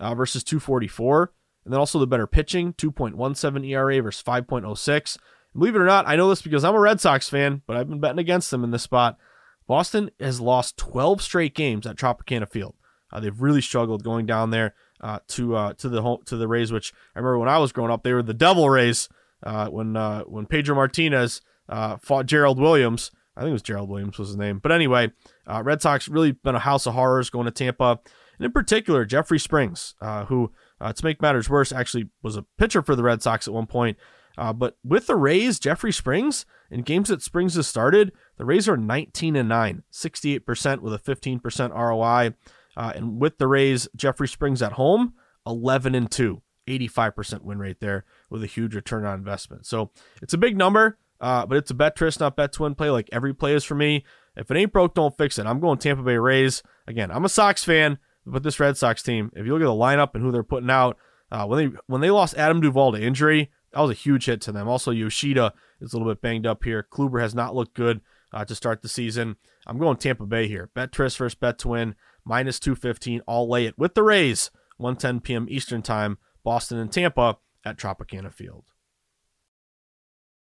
versus 0.00 0.42
two 0.42 0.60
forty 0.60 0.88
four, 0.88 1.32
and 1.64 1.72
then 1.72 1.80
also 1.80 1.98
the 1.98 2.06
better 2.06 2.26
pitching, 2.26 2.72
two 2.74 2.90
point 2.90 3.16
one 3.16 3.34
seven 3.34 3.64
ERA 3.64 4.00
versus 4.02 4.22
five 4.22 4.46
point 4.46 4.64
oh 4.64 4.74
six. 4.74 5.18
Believe 5.56 5.76
it 5.76 5.80
or 5.80 5.86
not, 5.86 6.08
I 6.08 6.16
know 6.16 6.28
this 6.28 6.42
because 6.42 6.64
I'm 6.64 6.74
a 6.74 6.80
Red 6.80 7.00
Sox 7.00 7.28
fan, 7.28 7.62
but 7.66 7.76
I've 7.76 7.88
been 7.88 8.00
betting 8.00 8.18
against 8.18 8.50
them 8.50 8.64
in 8.64 8.72
this 8.72 8.82
spot. 8.82 9.16
Boston 9.66 10.10
has 10.20 10.40
lost 10.40 10.76
12 10.76 11.22
straight 11.22 11.54
games 11.54 11.86
at 11.86 11.96
Tropicana 11.96 12.48
Field. 12.48 12.74
Uh, 13.12 13.20
they've 13.20 13.40
really 13.40 13.60
struggled 13.60 14.02
going 14.02 14.26
down 14.26 14.50
there 14.50 14.74
uh, 15.00 15.20
to 15.28 15.54
uh, 15.54 15.72
to 15.74 15.88
the 15.88 16.02
home, 16.02 16.20
to 16.26 16.36
the 16.36 16.48
Rays, 16.48 16.72
which 16.72 16.92
I 17.14 17.20
remember 17.20 17.38
when 17.38 17.48
I 17.48 17.58
was 17.58 17.72
growing 17.72 17.90
up, 17.90 18.02
they 18.02 18.12
were 18.12 18.22
the 18.22 18.34
Devil 18.34 18.68
Rays. 18.68 19.08
Uh, 19.42 19.68
when 19.68 19.96
uh, 19.96 20.22
when 20.22 20.46
Pedro 20.46 20.74
Martinez 20.74 21.42
uh, 21.68 21.98
fought 21.98 22.26
Gerald 22.26 22.58
Williams, 22.58 23.10
I 23.36 23.40
think 23.40 23.50
it 23.50 23.52
was 23.52 23.62
Gerald 23.62 23.90
Williams 23.90 24.18
was 24.18 24.28
his 24.28 24.36
name. 24.36 24.58
But 24.58 24.72
anyway, 24.72 25.12
Red 25.46 25.82
Sox 25.82 26.08
really 26.08 26.32
been 26.32 26.54
a 26.54 26.60
house 26.60 26.86
of 26.86 26.94
horrors 26.94 27.30
going 27.30 27.44
to 27.44 27.50
Tampa, 27.50 28.00
and 28.38 28.46
in 28.46 28.52
particular 28.52 29.04
Jeffrey 29.04 29.38
Springs, 29.38 29.94
who 30.28 30.50
to 30.80 31.04
make 31.04 31.22
matters 31.22 31.48
worse 31.48 31.72
actually 31.72 32.10
was 32.22 32.36
a 32.36 32.44
pitcher 32.58 32.82
for 32.82 32.94
the 32.94 33.02
Red 33.02 33.22
Sox 33.22 33.48
at 33.48 33.54
one 33.54 33.66
point. 33.66 33.96
but 34.36 34.76
with 34.84 35.06
the 35.06 35.16
Rays, 35.16 35.58
Jeffrey 35.58 35.92
Springs 35.92 36.44
in 36.70 36.82
games 36.82 37.08
that 37.08 37.22
Springs 37.22 37.54
has 37.54 37.66
started, 37.66 38.12
the 38.36 38.44
Rays 38.44 38.68
are 38.68 38.76
19 38.76 39.36
and 39.36 39.48
9, 39.48 39.82
68% 39.92 40.80
with 40.80 40.94
a 40.94 40.98
15% 40.98 41.70
ROI. 41.70 42.34
Uh, 42.76 42.92
and 42.96 43.20
with 43.20 43.38
the 43.38 43.46
Rays, 43.46 43.88
Jeffrey 43.94 44.26
Springs 44.26 44.62
at 44.62 44.72
home, 44.72 45.14
11 45.46 45.94
and 45.94 46.10
2, 46.10 46.42
85% 46.66 47.42
win 47.42 47.58
rate 47.58 47.80
there 47.80 48.04
with 48.30 48.42
a 48.42 48.48
huge 48.48 48.74
return 48.74 49.04
on 49.04 49.18
investment. 49.18 49.66
So 49.66 49.90
it's 50.20 50.34
a 50.34 50.38
big 50.38 50.56
number, 50.56 50.98
uh, 51.20 51.46
but 51.46 51.58
it's 51.58 51.70
a 51.70 51.74
bet 51.74 52.00
not 52.18 52.36
bet 52.36 52.52
to 52.54 52.62
win 52.62 52.74
play. 52.74 52.90
Like 52.90 53.08
every 53.12 53.34
play 53.34 53.54
is 53.54 53.64
for 53.64 53.74
me. 53.76 54.04
If 54.36 54.50
it 54.50 54.56
ain't 54.56 54.72
broke, 54.72 54.94
don't 54.94 55.16
fix 55.16 55.38
it. 55.38 55.46
I'm 55.46 55.60
going 55.60 55.78
Tampa 55.78 56.02
Bay 56.02 56.16
Rays. 56.16 56.62
Again, 56.88 57.12
I'm 57.12 57.24
a 57.24 57.28
Sox 57.28 57.62
fan, 57.62 57.98
but 58.26 58.42
this 58.42 58.60
Red 58.60 58.76
Sox 58.76 59.02
team, 59.02 59.30
if 59.34 59.46
you 59.46 59.52
look 59.52 59.62
at 59.62 59.66
the 59.66 59.70
lineup 59.70 60.14
and 60.14 60.22
who 60.22 60.32
they're 60.32 60.42
putting 60.42 60.70
out, 60.70 60.96
uh, 61.30 61.46
when 61.46 61.58
they 61.70 61.76
when 61.86 62.00
they 62.00 62.10
lost 62.10 62.36
Adam 62.36 62.60
Duvall 62.60 62.92
to 62.92 63.02
injury, 63.02 63.50
that 63.72 63.80
was 63.80 63.90
a 63.90 63.94
huge 63.94 64.26
hit 64.26 64.40
to 64.42 64.52
them. 64.52 64.68
Also, 64.68 64.90
Yoshida 64.90 65.52
is 65.80 65.92
a 65.92 65.96
little 65.96 66.12
bit 66.12 66.22
banged 66.22 66.46
up 66.46 66.64
here. 66.64 66.86
Kluber 66.88 67.20
has 67.20 67.34
not 67.34 67.54
looked 67.54 67.74
good 67.74 68.00
uh, 68.32 68.44
to 68.44 68.54
start 68.54 68.82
the 68.82 68.88
season. 68.88 69.36
I'm 69.66 69.78
going 69.78 69.96
Tampa 69.96 70.26
Bay 70.26 70.46
here. 70.46 70.70
Bet 70.74 70.92
Tris 70.92 71.16
versus 71.16 71.34
Bet 71.34 71.58
to 71.60 71.68
win 71.68 71.94
minus 72.24 72.60
215. 72.60 73.22
I'll 73.26 73.48
lay 73.48 73.66
it 73.66 73.78
with 73.78 73.94
the 73.94 74.02
Rays, 74.02 74.50
1:10 74.80 75.22
p.m. 75.22 75.46
Eastern 75.48 75.82
Time, 75.82 76.18
Boston 76.42 76.78
and 76.78 76.92
Tampa 76.92 77.38
at 77.64 77.78
Tropicana 77.78 78.32
Field. 78.32 78.64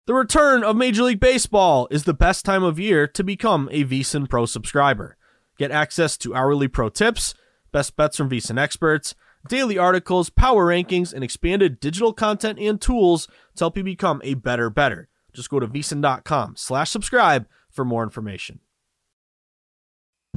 The 0.06 0.14
return 0.14 0.64
of 0.64 0.76
Major 0.76 1.04
League 1.04 1.20
Baseball 1.20 1.86
is 1.90 2.04
the 2.04 2.14
best 2.14 2.44
time 2.44 2.64
of 2.64 2.80
year 2.80 3.06
to 3.06 3.22
become 3.22 3.68
a 3.70 3.84
VSiN 3.84 4.28
Pro 4.28 4.46
subscriber. 4.46 5.16
Get 5.56 5.70
access 5.70 6.16
to 6.18 6.34
hourly 6.34 6.68
pro 6.68 6.88
tips, 6.88 7.34
best 7.72 7.96
bets 7.96 8.16
from 8.16 8.30
VSiN 8.30 8.58
experts, 8.58 9.14
daily 9.48 9.78
articles, 9.78 10.30
power 10.30 10.66
rankings, 10.66 11.12
and 11.12 11.24
expanded 11.24 11.80
digital 11.80 12.12
content 12.12 12.58
and 12.58 12.80
tools 12.80 13.26
to 13.56 13.64
help 13.64 13.76
you 13.76 13.84
become 13.84 14.20
a 14.24 14.34
better 14.34 14.70
better. 14.70 15.08
Just 15.32 15.50
go 15.50 15.60
to 15.60 15.66
vsin.com 15.66 16.54
slash 16.56 16.90
subscribe 16.90 17.46
for 17.70 17.84
more 17.84 18.02
information. 18.02 18.60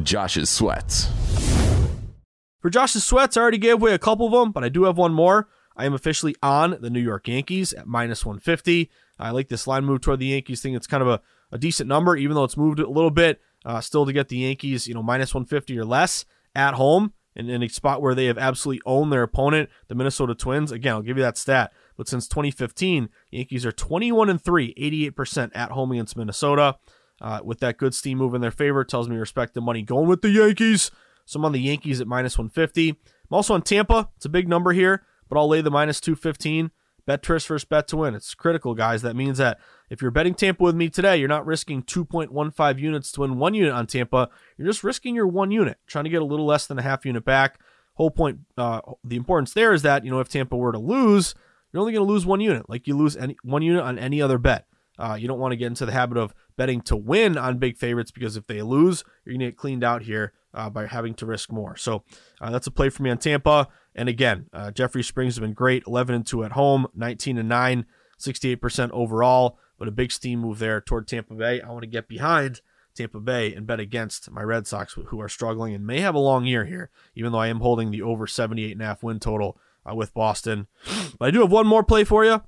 Josh's 0.02 0.50
sweats. 0.50 1.10
For 2.60 2.70
Josh's 2.70 3.04
sweats, 3.04 3.36
I 3.36 3.42
already 3.42 3.58
gave 3.58 3.74
away 3.74 3.94
a 3.94 4.00
couple 4.00 4.26
of 4.28 4.32
them, 4.32 4.52
but 4.52 4.64
I 4.64 4.70
do 4.70 4.86
have 4.86 4.98
one 4.98 5.14
more. 5.14 5.50
I 5.76 5.86
am 5.86 5.94
officially 5.94 6.36
on 6.42 6.78
the 6.80 6.90
New 6.90 7.02
York 7.02 7.28
Yankees 7.28 7.74
at 7.74 7.88
minus 7.88 8.26
150. 8.26 8.90
I 9.20 9.32
like 9.32 9.50
this 9.50 9.68
line 9.68 9.86
move 9.86 10.02
toward 10.02 10.20
the 10.20 10.28
Yankees 10.28 10.62
thing. 10.62 10.74
It's 10.74 10.88
kind 10.88 11.02
of 11.02 11.10
a, 11.10 11.22
a 11.52 11.58
decent 11.58 11.90
number, 11.90 12.16
even 12.16 12.36
though 12.36 12.44
it's 12.44 12.58
moved 12.58 12.80
a 12.80 12.90
little 12.90 13.12
bit. 13.12 13.42
Uh, 13.66 13.82
still 13.82 14.06
to 14.06 14.14
get 14.14 14.30
the 14.30 14.38
Yankees, 14.38 14.88
you 14.88 14.94
know, 14.94 15.04
minus 15.04 15.34
150 15.34 15.78
or 15.78 15.86
less 15.86 16.26
at 16.54 16.74
home 16.76 17.14
in, 17.36 17.50
in 17.50 17.64
a 17.64 17.68
spot 17.68 18.02
where 18.02 18.16
they 18.16 18.26
have 18.26 18.38
absolutely 18.38 18.82
owned 18.86 19.12
their 19.12 19.24
opponent, 19.24 19.70
the 19.88 19.96
Minnesota 19.96 20.36
Twins. 20.36 20.72
Again, 20.72 20.94
I'll 20.94 21.02
give 21.02 21.18
you 21.18 21.24
that 21.24 21.38
stat. 21.38 21.74
But 21.98 22.08
since 22.08 22.28
2015, 22.28 23.10
Yankees 23.32 23.66
are 23.66 23.72
21 23.72 24.30
and 24.30 24.42
3, 24.42 24.74
88% 24.76 25.52
at 25.54 25.72
home 25.72 25.92
against 25.92 26.18
Minnesota. 26.18 26.78
Uh, 27.22 27.40
with 27.44 27.60
that 27.60 27.78
good 27.78 27.96
steam 27.96 28.18
move 28.18 28.34
in 28.34 28.42
their 28.42 28.52
favor, 28.52 28.84
tells 28.84 29.08
me 29.08 29.16
respect 29.16 29.54
the 29.54 29.62
money 29.62 29.82
going 29.82 30.08
with 30.08 30.22
the 30.22 30.30
Yankees. 30.30 30.92
So 31.26 31.40
I'm 31.40 31.46
on 31.46 31.52
the 31.54 31.62
Yankees 31.62 32.02
at 32.02 32.08
minus 32.08 32.38
150. 32.38 32.90
I'm 32.90 32.98
also 33.30 33.54
on 33.54 33.62
Tampa. 33.62 34.10
It's 34.18 34.26
a 34.26 34.30
big 34.30 34.50
number 34.50 34.74
here, 34.74 35.06
but 35.30 35.38
I'll 35.38 35.48
lay 35.48 35.62
the 35.62 35.72
minus 35.72 36.02
215. 36.02 36.72
Bet 37.06 37.22
Tris 37.22 37.46
versus 37.46 37.66
bet 37.66 37.88
to 37.90 37.98
win. 37.98 38.16
It's 38.16 38.34
critical, 38.34 38.74
guys. 38.74 39.02
That 39.02 39.16
means 39.16 39.38
that 39.38 39.60
if 39.90 40.02
you're 40.02 40.12
betting 40.12 40.36
Tampa 40.36 40.64
with 40.64 40.76
me 40.76 40.90
today, 40.90 41.18
you're 41.18 41.28
not 41.28 41.46
risking 41.46 41.84
2.15 41.84 42.80
units 42.80 43.12
to 43.14 43.22
win 43.22 43.38
one 43.38 43.54
unit 43.54 43.74
on 43.74 43.88
Tampa. 43.88 44.30
You're 44.58 44.68
just 44.68 44.84
risking 44.84 45.14
your 45.14 45.28
one 45.28 45.52
unit, 45.52 45.78
trying 45.86 46.06
to 46.06 46.10
get 46.10 46.22
a 46.22 46.26
little 46.26 46.46
less 46.46 46.66
than 46.66 46.80
a 46.80 46.82
half 46.82 47.06
unit 47.06 47.26
back. 47.26 47.60
Whole 47.96 48.10
point, 48.10 48.40
uh, 48.58 48.82
the 49.04 49.18
importance 49.18 49.54
there 49.54 49.74
is 49.74 49.82
that, 49.82 50.06
you 50.06 50.12
know, 50.12 50.20
if 50.20 50.30
Tampa 50.30 50.56
were 50.56 50.72
to 50.72 50.80
lose, 50.80 51.36
you're 51.72 51.82
only 51.82 51.94
going 51.94 52.06
to 52.06 52.12
lose 52.12 52.26
one 52.26 52.40
unit, 52.40 52.70
like 52.70 52.88
you 52.88 52.96
lose 52.96 53.18
any 53.18 53.36
one 53.44 53.62
unit 53.62 53.84
on 53.84 54.00
any 54.00 54.22
other 54.22 54.38
bet. 54.38 54.66
Uh, 54.98 55.18
you 55.20 55.28
don't 55.28 55.40
want 55.40 55.52
to 55.52 55.56
get 55.56 55.68
into 55.68 55.86
the 55.86 55.92
habit 55.92 56.18
of 56.18 56.34
betting 56.56 56.82
to 56.82 56.96
win 56.96 57.38
on 57.38 57.58
big 57.58 57.78
favorites 57.78 58.12
because 58.12 58.38
if 58.38 58.46
they 58.48 58.62
lose, 58.62 59.04
you're 59.26 59.34
going 59.34 59.40
to 59.40 59.46
get 59.48 59.58
cleaned 59.58 59.84
out 59.84 60.04
here 60.04 60.34
uh, 60.54 60.70
by 60.70 60.86
having 60.86 61.14
to 61.16 61.26
risk 61.26 61.52
more. 61.52 61.76
So 61.76 62.04
uh, 62.40 62.52
that's 62.52 62.68
a 62.68 62.72
play 62.72 62.90
for 62.90 63.04
me 63.04 63.10
on 63.10 63.18
Tampa. 63.18 63.68
And 63.96 64.10
again, 64.10 64.48
uh, 64.54 64.72
Jeffrey 64.72 65.04
Springs 65.04 65.36
has 65.36 65.40
been 65.40 65.54
great 65.54 65.84
11 65.88 66.16
and 66.16 66.26
2 66.26 66.44
at 66.44 66.52
home, 66.52 66.88
19 66.96 67.38
and 67.38 67.50
9, 67.50 67.86
68% 68.20 68.92
overall, 68.92 69.58
but 69.78 69.88
a 69.88 69.92
big 69.92 70.12
steam 70.12 70.40
move 70.40 70.60
there 70.60 70.80
toward 70.82 71.08
Tampa 71.08 71.34
Bay. 71.34 71.62
I 71.62 71.70
want 71.70 71.82
to 71.82 71.88
get 71.88 72.08
behind 72.08 72.62
Tampa 72.96 73.20
Bay 73.20 73.54
and 73.54 73.66
bet 73.66 73.80
against 73.80 74.30
my 74.32 74.42
Red 74.42 74.68
Sox, 74.68 74.94
who 75.08 75.20
are 75.20 75.30
struggling 75.30 75.74
and 75.74 75.86
may 75.86 76.00
have 76.00 76.16
a 76.16 76.20
long 76.20 76.46
year 76.46 76.66
here, 76.66 76.90
even 77.16 77.32
though 77.32 77.40
I 77.40 77.48
am 77.48 77.60
holding 77.60 77.92
the 77.92 78.02
over 78.02 78.28
78.5 78.28 79.04
win 79.04 79.20
total 79.20 79.58
uh, 79.90 79.96
with 79.96 80.14
Boston. 80.14 80.68
But 81.18 81.28
I 81.28 81.32
do 81.32 81.42
have 81.42 81.52
one 81.52 81.68
more 81.68 81.84
play 81.84 82.04
for 82.04 82.24
you. 82.24 82.42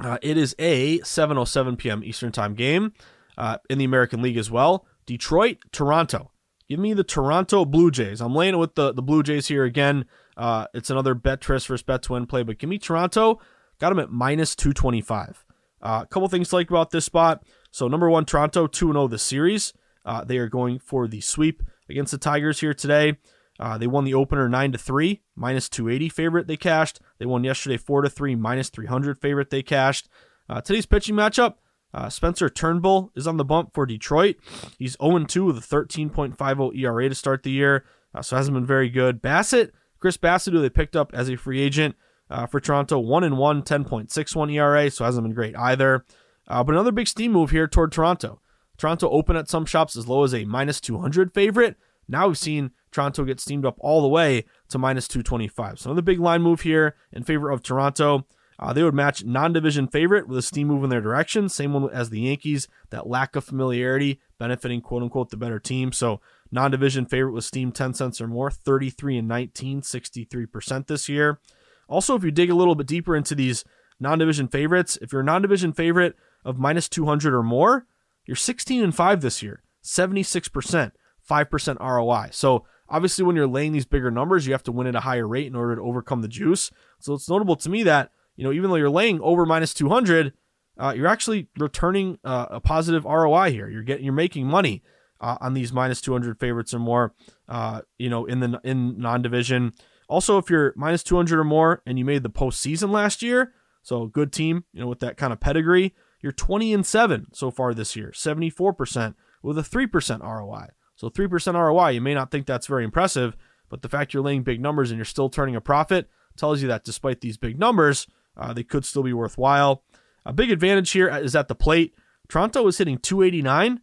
Uh, 0.00 0.18
it 0.22 0.36
is 0.36 0.54
a 0.58 0.98
7:07 1.00 1.78
p.m. 1.78 2.02
Eastern 2.04 2.32
Time 2.32 2.54
game 2.54 2.92
uh, 3.38 3.58
in 3.70 3.78
the 3.78 3.84
American 3.84 4.22
League 4.22 4.36
as 4.36 4.50
well. 4.50 4.86
Detroit, 5.06 5.58
Toronto. 5.72 6.30
Give 6.68 6.80
me 6.80 6.94
the 6.94 7.04
Toronto 7.04 7.64
Blue 7.64 7.90
Jays. 7.90 8.20
I'm 8.20 8.34
laying 8.34 8.54
it 8.54 8.58
with 8.58 8.74
the, 8.74 8.92
the 8.92 9.02
Blue 9.02 9.22
Jays 9.22 9.48
here 9.48 9.64
again. 9.64 10.06
Uh, 10.36 10.66
it's 10.72 10.90
another 10.90 11.14
bet 11.14 11.40
tris 11.40 11.66
versus 11.66 11.82
bet 11.82 12.02
to 12.04 12.12
win 12.12 12.26
play, 12.26 12.42
but 12.42 12.58
give 12.58 12.70
me 12.70 12.78
Toronto. 12.78 13.38
Got 13.78 13.90
them 13.90 13.98
at 13.98 14.10
minus 14.10 14.56
225. 14.56 15.44
Uh, 15.82 16.00
a 16.02 16.06
couple 16.06 16.28
things 16.28 16.48
to 16.48 16.56
like 16.56 16.70
about 16.70 16.90
this 16.90 17.04
spot. 17.04 17.44
So, 17.70 17.88
number 17.88 18.08
one, 18.08 18.24
Toronto 18.24 18.66
2 18.66 18.92
0 18.92 19.08
the 19.08 19.18
series. 19.18 19.74
Uh, 20.04 20.24
they 20.24 20.38
are 20.38 20.48
going 20.48 20.78
for 20.78 21.06
the 21.06 21.20
sweep 21.20 21.62
against 21.88 22.12
the 22.12 22.18
Tigers 22.18 22.60
here 22.60 22.74
today. 22.74 23.18
Uh, 23.58 23.78
they 23.78 23.86
won 23.86 24.04
the 24.04 24.14
opener 24.14 24.48
9 24.48 24.72
to 24.72 24.78
3, 24.78 25.22
minus 25.36 25.68
280 25.68 26.08
favorite 26.08 26.46
they 26.46 26.56
cashed. 26.56 27.00
They 27.18 27.26
won 27.26 27.44
yesterday 27.44 27.76
4 27.76 28.02
to 28.02 28.10
3, 28.10 28.34
minus 28.34 28.68
300 28.68 29.20
favorite 29.20 29.50
they 29.50 29.62
cashed. 29.62 30.08
Uh, 30.48 30.60
today's 30.60 30.86
pitching 30.86 31.14
matchup 31.14 31.54
uh, 31.94 32.10
Spencer 32.10 32.50
Turnbull 32.50 33.12
is 33.14 33.26
on 33.26 33.36
the 33.36 33.44
bump 33.44 33.72
for 33.72 33.86
Detroit. 33.86 34.36
He's 34.78 34.96
0 35.00 35.24
2 35.24 35.44
with 35.44 35.58
a 35.58 35.60
13.50 35.60 36.76
ERA 36.76 37.08
to 37.08 37.14
start 37.14 37.44
the 37.44 37.52
year, 37.52 37.84
uh, 38.12 38.20
so 38.20 38.36
hasn't 38.36 38.54
been 38.54 38.66
very 38.66 38.90
good. 38.90 39.22
Bassitt, 39.22 39.70
Chris 40.00 40.16
Bassitt, 40.16 40.52
who 40.52 40.60
they 40.60 40.68
picked 40.68 40.96
up 40.96 41.12
as 41.14 41.30
a 41.30 41.36
free 41.36 41.60
agent 41.60 41.94
uh, 42.28 42.46
for 42.46 42.58
Toronto, 42.58 42.98
1 42.98 43.22
and 43.22 43.38
1, 43.38 43.62
10.61 43.62 44.52
ERA, 44.52 44.90
so 44.90 45.04
hasn't 45.04 45.24
been 45.24 45.34
great 45.34 45.56
either. 45.56 46.04
Uh, 46.48 46.64
but 46.64 46.74
another 46.74 46.92
big 46.92 47.06
steam 47.06 47.32
move 47.32 47.50
here 47.50 47.68
toward 47.68 47.92
Toronto. 47.92 48.40
Toronto 48.76 49.08
open 49.10 49.36
at 49.36 49.48
some 49.48 49.64
shops 49.64 49.96
as 49.96 50.08
low 50.08 50.24
as 50.24 50.34
a 50.34 50.44
minus 50.44 50.80
200 50.80 51.32
favorite. 51.32 51.76
Now 52.08 52.28
we've 52.28 52.38
seen 52.38 52.70
Toronto 52.90 53.24
get 53.24 53.40
steamed 53.40 53.66
up 53.66 53.76
all 53.80 54.02
the 54.02 54.08
way 54.08 54.44
to 54.68 54.78
minus 54.78 55.08
225. 55.08 55.78
So 55.78 55.90
another 55.90 56.02
big 56.02 56.20
line 56.20 56.42
move 56.42 56.62
here 56.62 56.96
in 57.12 57.24
favor 57.24 57.50
of 57.50 57.62
Toronto. 57.62 58.26
Uh, 58.58 58.72
they 58.72 58.84
would 58.84 58.94
match 58.94 59.24
non-division 59.24 59.88
favorite 59.88 60.28
with 60.28 60.38
a 60.38 60.42
steam 60.42 60.68
move 60.68 60.84
in 60.84 60.90
their 60.90 61.00
direction. 61.00 61.48
Same 61.48 61.72
one 61.72 61.90
as 61.90 62.10
the 62.10 62.20
Yankees. 62.20 62.68
That 62.90 63.08
lack 63.08 63.34
of 63.34 63.44
familiarity 63.44 64.20
benefiting 64.38 64.80
quote 64.80 65.02
unquote 65.02 65.30
the 65.30 65.36
better 65.36 65.58
team. 65.58 65.90
So 65.90 66.20
non-division 66.52 67.06
favorite 67.06 67.32
with 67.32 67.44
steam 67.44 67.72
10 67.72 67.94
cents 67.94 68.20
or 68.20 68.28
more, 68.28 68.50
33 68.50 69.18
and 69.18 69.28
19, 69.28 69.80
63% 69.80 70.86
this 70.86 71.08
year. 71.08 71.40
Also, 71.88 72.14
if 72.14 72.24
you 72.24 72.30
dig 72.30 72.50
a 72.50 72.54
little 72.54 72.74
bit 72.74 72.86
deeper 72.86 73.16
into 73.16 73.34
these 73.34 73.64
non-division 73.98 74.48
favorites, 74.48 74.96
if 75.02 75.12
you're 75.12 75.20
a 75.22 75.24
non-division 75.24 75.72
favorite 75.72 76.16
of 76.44 76.58
minus 76.58 76.88
200 76.88 77.34
or 77.34 77.42
more, 77.42 77.86
you're 78.24 78.36
16 78.36 78.82
and 78.82 78.94
5 78.94 79.20
this 79.20 79.42
year, 79.42 79.62
76%, 79.82 80.92
5% 81.28 81.80
ROI. 81.80 82.28
So 82.32 82.64
obviously, 82.88 83.24
when 83.24 83.36
you're 83.36 83.46
laying 83.46 83.72
these 83.72 83.86
bigger 83.86 84.10
numbers, 84.10 84.46
you 84.46 84.52
have 84.52 84.62
to 84.64 84.72
win 84.72 84.86
at 84.86 84.94
a 84.94 85.00
higher 85.00 85.26
rate 85.26 85.46
in 85.46 85.56
order 85.56 85.76
to 85.76 85.82
overcome 85.82 86.22
the 86.22 86.28
juice. 86.28 86.70
So 87.00 87.14
it's 87.14 87.28
notable 87.28 87.56
to 87.56 87.68
me 87.68 87.82
that 87.84 88.10
you 88.36 88.44
know 88.44 88.52
even 88.52 88.70
though 88.70 88.76
you're 88.76 88.90
laying 88.90 89.20
over 89.20 89.46
minus 89.46 89.74
200, 89.74 90.32
uh, 90.78 90.92
you're 90.96 91.06
actually 91.06 91.48
returning 91.58 92.18
uh, 92.24 92.46
a 92.50 92.60
positive 92.60 93.04
ROI 93.04 93.52
here. 93.52 93.68
You're 93.68 93.82
getting 93.82 94.04
you're 94.04 94.14
making 94.14 94.46
money 94.46 94.82
uh, 95.20 95.36
on 95.40 95.54
these 95.54 95.72
minus 95.72 96.00
200 96.00 96.38
favorites 96.38 96.74
or 96.74 96.78
more. 96.78 97.14
Uh, 97.48 97.82
you 97.98 98.10
know 98.10 98.24
in 98.24 98.40
the 98.40 98.60
in 98.64 98.98
non-division. 98.98 99.72
Also, 100.06 100.36
if 100.36 100.50
you're 100.50 100.74
minus 100.76 101.02
200 101.02 101.40
or 101.40 101.44
more 101.44 101.82
and 101.86 101.98
you 101.98 102.04
made 102.04 102.22
the 102.22 102.30
postseason 102.30 102.90
last 102.90 103.22
year, 103.22 103.54
so 103.82 104.06
good 104.06 104.32
team, 104.32 104.64
you 104.72 104.80
know, 104.80 104.86
with 104.86 105.00
that 105.00 105.16
kind 105.16 105.32
of 105.32 105.40
pedigree, 105.40 105.94
you're 106.20 106.32
20 106.32 106.72
and 106.72 106.86
7 106.86 107.26
so 107.32 107.50
far 107.50 107.74
this 107.74 107.94
year, 107.94 108.10
74% 108.14 109.14
with 109.42 109.58
a 109.58 109.62
3% 109.62 110.20
ROI. 110.20 110.68
So 111.04 111.10
3% 111.10 111.52
ROI, 111.52 111.90
you 111.90 112.00
may 112.00 112.14
not 112.14 112.30
think 112.30 112.46
that's 112.46 112.66
very 112.66 112.82
impressive, 112.82 113.36
but 113.68 113.82
the 113.82 113.90
fact 113.90 114.14
you're 114.14 114.22
laying 114.22 114.42
big 114.42 114.58
numbers 114.58 114.90
and 114.90 114.96
you're 114.96 115.04
still 115.04 115.28
turning 115.28 115.54
a 115.54 115.60
profit 115.60 116.08
tells 116.34 116.62
you 116.62 116.68
that 116.68 116.82
despite 116.82 117.20
these 117.20 117.36
big 117.36 117.58
numbers, 117.58 118.06
uh, 118.38 118.54
they 118.54 118.62
could 118.64 118.86
still 118.86 119.02
be 119.02 119.12
worthwhile. 119.12 119.82
A 120.24 120.32
big 120.32 120.50
advantage 120.50 120.92
here 120.92 121.14
is 121.14 121.36
at 121.36 121.48
the 121.48 121.54
plate. 121.54 121.94
Toronto 122.28 122.66
is 122.68 122.78
hitting 122.78 122.96
289. 122.96 123.82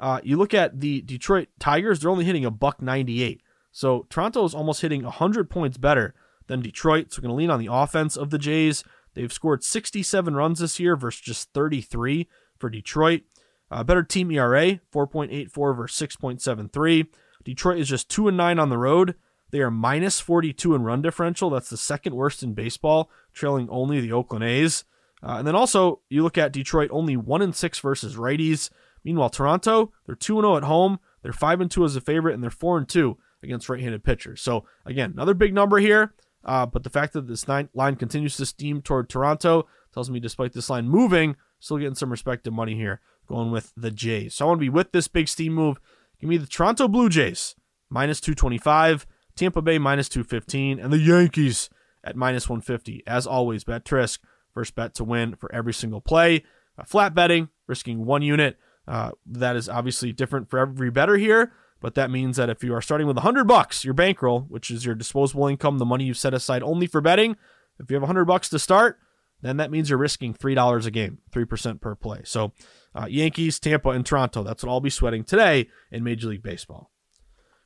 Uh, 0.00 0.20
you 0.24 0.38
look 0.38 0.54
at 0.54 0.80
the 0.80 1.02
Detroit 1.02 1.48
Tigers, 1.60 2.00
they're 2.00 2.10
only 2.10 2.24
hitting 2.24 2.46
a 2.46 2.50
buck 2.50 2.80
98. 2.80 3.42
So 3.70 4.06
Toronto 4.08 4.42
is 4.46 4.54
almost 4.54 4.80
hitting 4.80 5.02
100 5.02 5.50
points 5.50 5.76
better 5.76 6.14
than 6.46 6.62
Detroit. 6.62 7.12
So 7.12 7.20
we're 7.20 7.28
going 7.28 7.36
to 7.36 7.38
lean 7.38 7.50
on 7.50 7.60
the 7.60 7.70
offense 7.70 8.16
of 8.16 8.30
the 8.30 8.38
Jays. 8.38 8.82
They've 9.12 9.30
scored 9.30 9.62
67 9.62 10.34
runs 10.34 10.60
this 10.60 10.80
year 10.80 10.96
versus 10.96 11.20
just 11.20 11.52
33 11.52 12.28
for 12.58 12.70
Detroit. 12.70 13.24
Uh, 13.72 13.82
better 13.82 14.02
team 14.02 14.30
ERA, 14.30 14.80
4.84 14.92 15.76
versus 15.76 16.16
6.73. 16.16 17.06
Detroit 17.42 17.78
is 17.78 17.88
just 17.88 18.10
2 18.10 18.28
and 18.28 18.36
9 18.36 18.58
on 18.58 18.68
the 18.68 18.76
road. 18.76 19.14
They 19.50 19.60
are 19.60 19.70
minus 19.70 20.20
42 20.20 20.74
in 20.74 20.82
run 20.82 21.00
differential. 21.00 21.48
That's 21.48 21.70
the 21.70 21.78
second 21.78 22.14
worst 22.14 22.42
in 22.42 22.52
baseball, 22.52 23.10
trailing 23.32 23.68
only 23.70 24.00
the 24.00 24.12
Oakland 24.12 24.44
A's. 24.44 24.84
Uh, 25.22 25.36
and 25.38 25.46
then 25.46 25.54
also, 25.54 26.00
you 26.10 26.22
look 26.22 26.36
at 26.36 26.52
Detroit 26.52 26.90
only 26.92 27.16
1 27.16 27.40
and 27.40 27.54
6 27.54 27.78
versus 27.78 28.16
righties. 28.16 28.70
Meanwhile, 29.04 29.30
Toronto, 29.30 29.92
they're 30.06 30.14
2 30.14 30.40
0 30.40 30.56
at 30.56 30.64
home. 30.64 30.98
They're 31.22 31.32
5 31.32 31.62
and 31.62 31.70
2 31.70 31.84
as 31.84 31.96
a 31.96 32.00
favorite, 32.00 32.34
and 32.34 32.42
they're 32.42 32.50
4 32.50 32.78
and 32.78 32.88
2 32.88 33.16
against 33.42 33.68
right 33.68 33.80
handed 33.80 34.04
pitchers. 34.04 34.42
So, 34.42 34.66
again, 34.84 35.12
another 35.14 35.34
big 35.34 35.54
number 35.54 35.78
here. 35.78 36.14
Uh, 36.44 36.66
but 36.66 36.82
the 36.82 36.90
fact 36.90 37.12
that 37.12 37.28
this 37.28 37.46
line 37.48 37.96
continues 37.96 38.36
to 38.36 38.46
steam 38.46 38.82
toward 38.82 39.08
Toronto 39.08 39.66
tells 39.94 40.10
me, 40.10 40.20
despite 40.20 40.52
this 40.52 40.68
line 40.68 40.88
moving, 40.88 41.36
still 41.60 41.78
getting 41.78 41.94
some 41.94 42.10
respected 42.10 42.50
money 42.52 42.74
here, 42.74 43.00
going 43.26 43.50
with 43.50 43.72
the 43.76 43.90
Jays. 43.90 44.34
So 44.34 44.44
I 44.44 44.48
want 44.48 44.58
to 44.58 44.64
be 44.64 44.68
with 44.68 44.92
this 44.92 45.08
big 45.08 45.28
steam 45.28 45.54
move. 45.54 45.80
Give 46.20 46.28
me 46.28 46.36
the 46.36 46.46
Toronto 46.46 46.88
Blue 46.88 47.08
Jays 47.08 47.54
minus 47.90 48.20
225, 48.20 49.06
Tampa 49.36 49.62
Bay 49.62 49.78
minus 49.78 50.08
215, 50.08 50.78
and 50.78 50.92
the 50.92 50.98
Yankees 50.98 51.68
at 52.04 52.16
minus 52.16 52.48
150. 52.48 53.02
As 53.06 53.26
always, 53.26 53.64
bet 53.64 53.84
Trisk, 53.84 54.20
first 54.52 54.74
bet 54.74 54.94
to 54.94 55.04
win 55.04 55.34
for 55.34 55.52
every 55.54 55.74
single 55.74 56.00
play. 56.00 56.44
Uh, 56.78 56.84
flat 56.84 57.14
betting, 57.14 57.48
risking 57.66 58.04
one 58.04 58.22
unit. 58.22 58.58
Uh, 58.88 59.10
that 59.26 59.56
is 59.56 59.68
obviously 59.68 60.12
different 60.12 60.50
for 60.50 60.58
every 60.58 60.90
better 60.90 61.16
here. 61.16 61.52
But 61.80 61.94
that 61.96 62.10
means 62.10 62.36
that 62.36 62.48
if 62.48 62.62
you 62.62 62.74
are 62.74 62.80
starting 62.80 63.08
with 63.08 63.16
100 63.16 63.44
bucks, 63.44 63.84
your 63.84 63.94
bankroll, 63.94 64.42
which 64.42 64.70
is 64.70 64.86
your 64.86 64.94
disposable 64.94 65.48
income, 65.48 65.78
the 65.78 65.84
money 65.84 66.04
you've 66.04 66.16
set 66.16 66.32
aside 66.32 66.62
only 66.62 66.86
for 66.86 67.00
betting, 67.00 67.36
if 67.80 67.90
you 67.90 67.96
have 67.96 68.02
100 68.02 68.24
bucks 68.24 68.48
to 68.50 68.58
start, 68.58 69.00
then 69.42 69.58
that 69.58 69.70
means 69.70 69.90
you're 69.90 69.98
risking 69.98 70.34
$3 70.34 70.86
a 70.86 70.90
game, 70.90 71.18
3% 71.32 71.80
per 71.80 71.94
play. 71.94 72.20
So, 72.24 72.52
uh, 72.94 73.06
Yankees, 73.08 73.58
Tampa, 73.58 73.90
and 73.90 74.06
Toronto, 74.06 74.42
that's 74.42 74.62
what 74.62 74.70
I'll 74.70 74.80
be 74.80 74.90
sweating 74.90 75.24
today 75.24 75.68
in 75.90 76.04
Major 76.04 76.28
League 76.28 76.42
Baseball. 76.42 76.90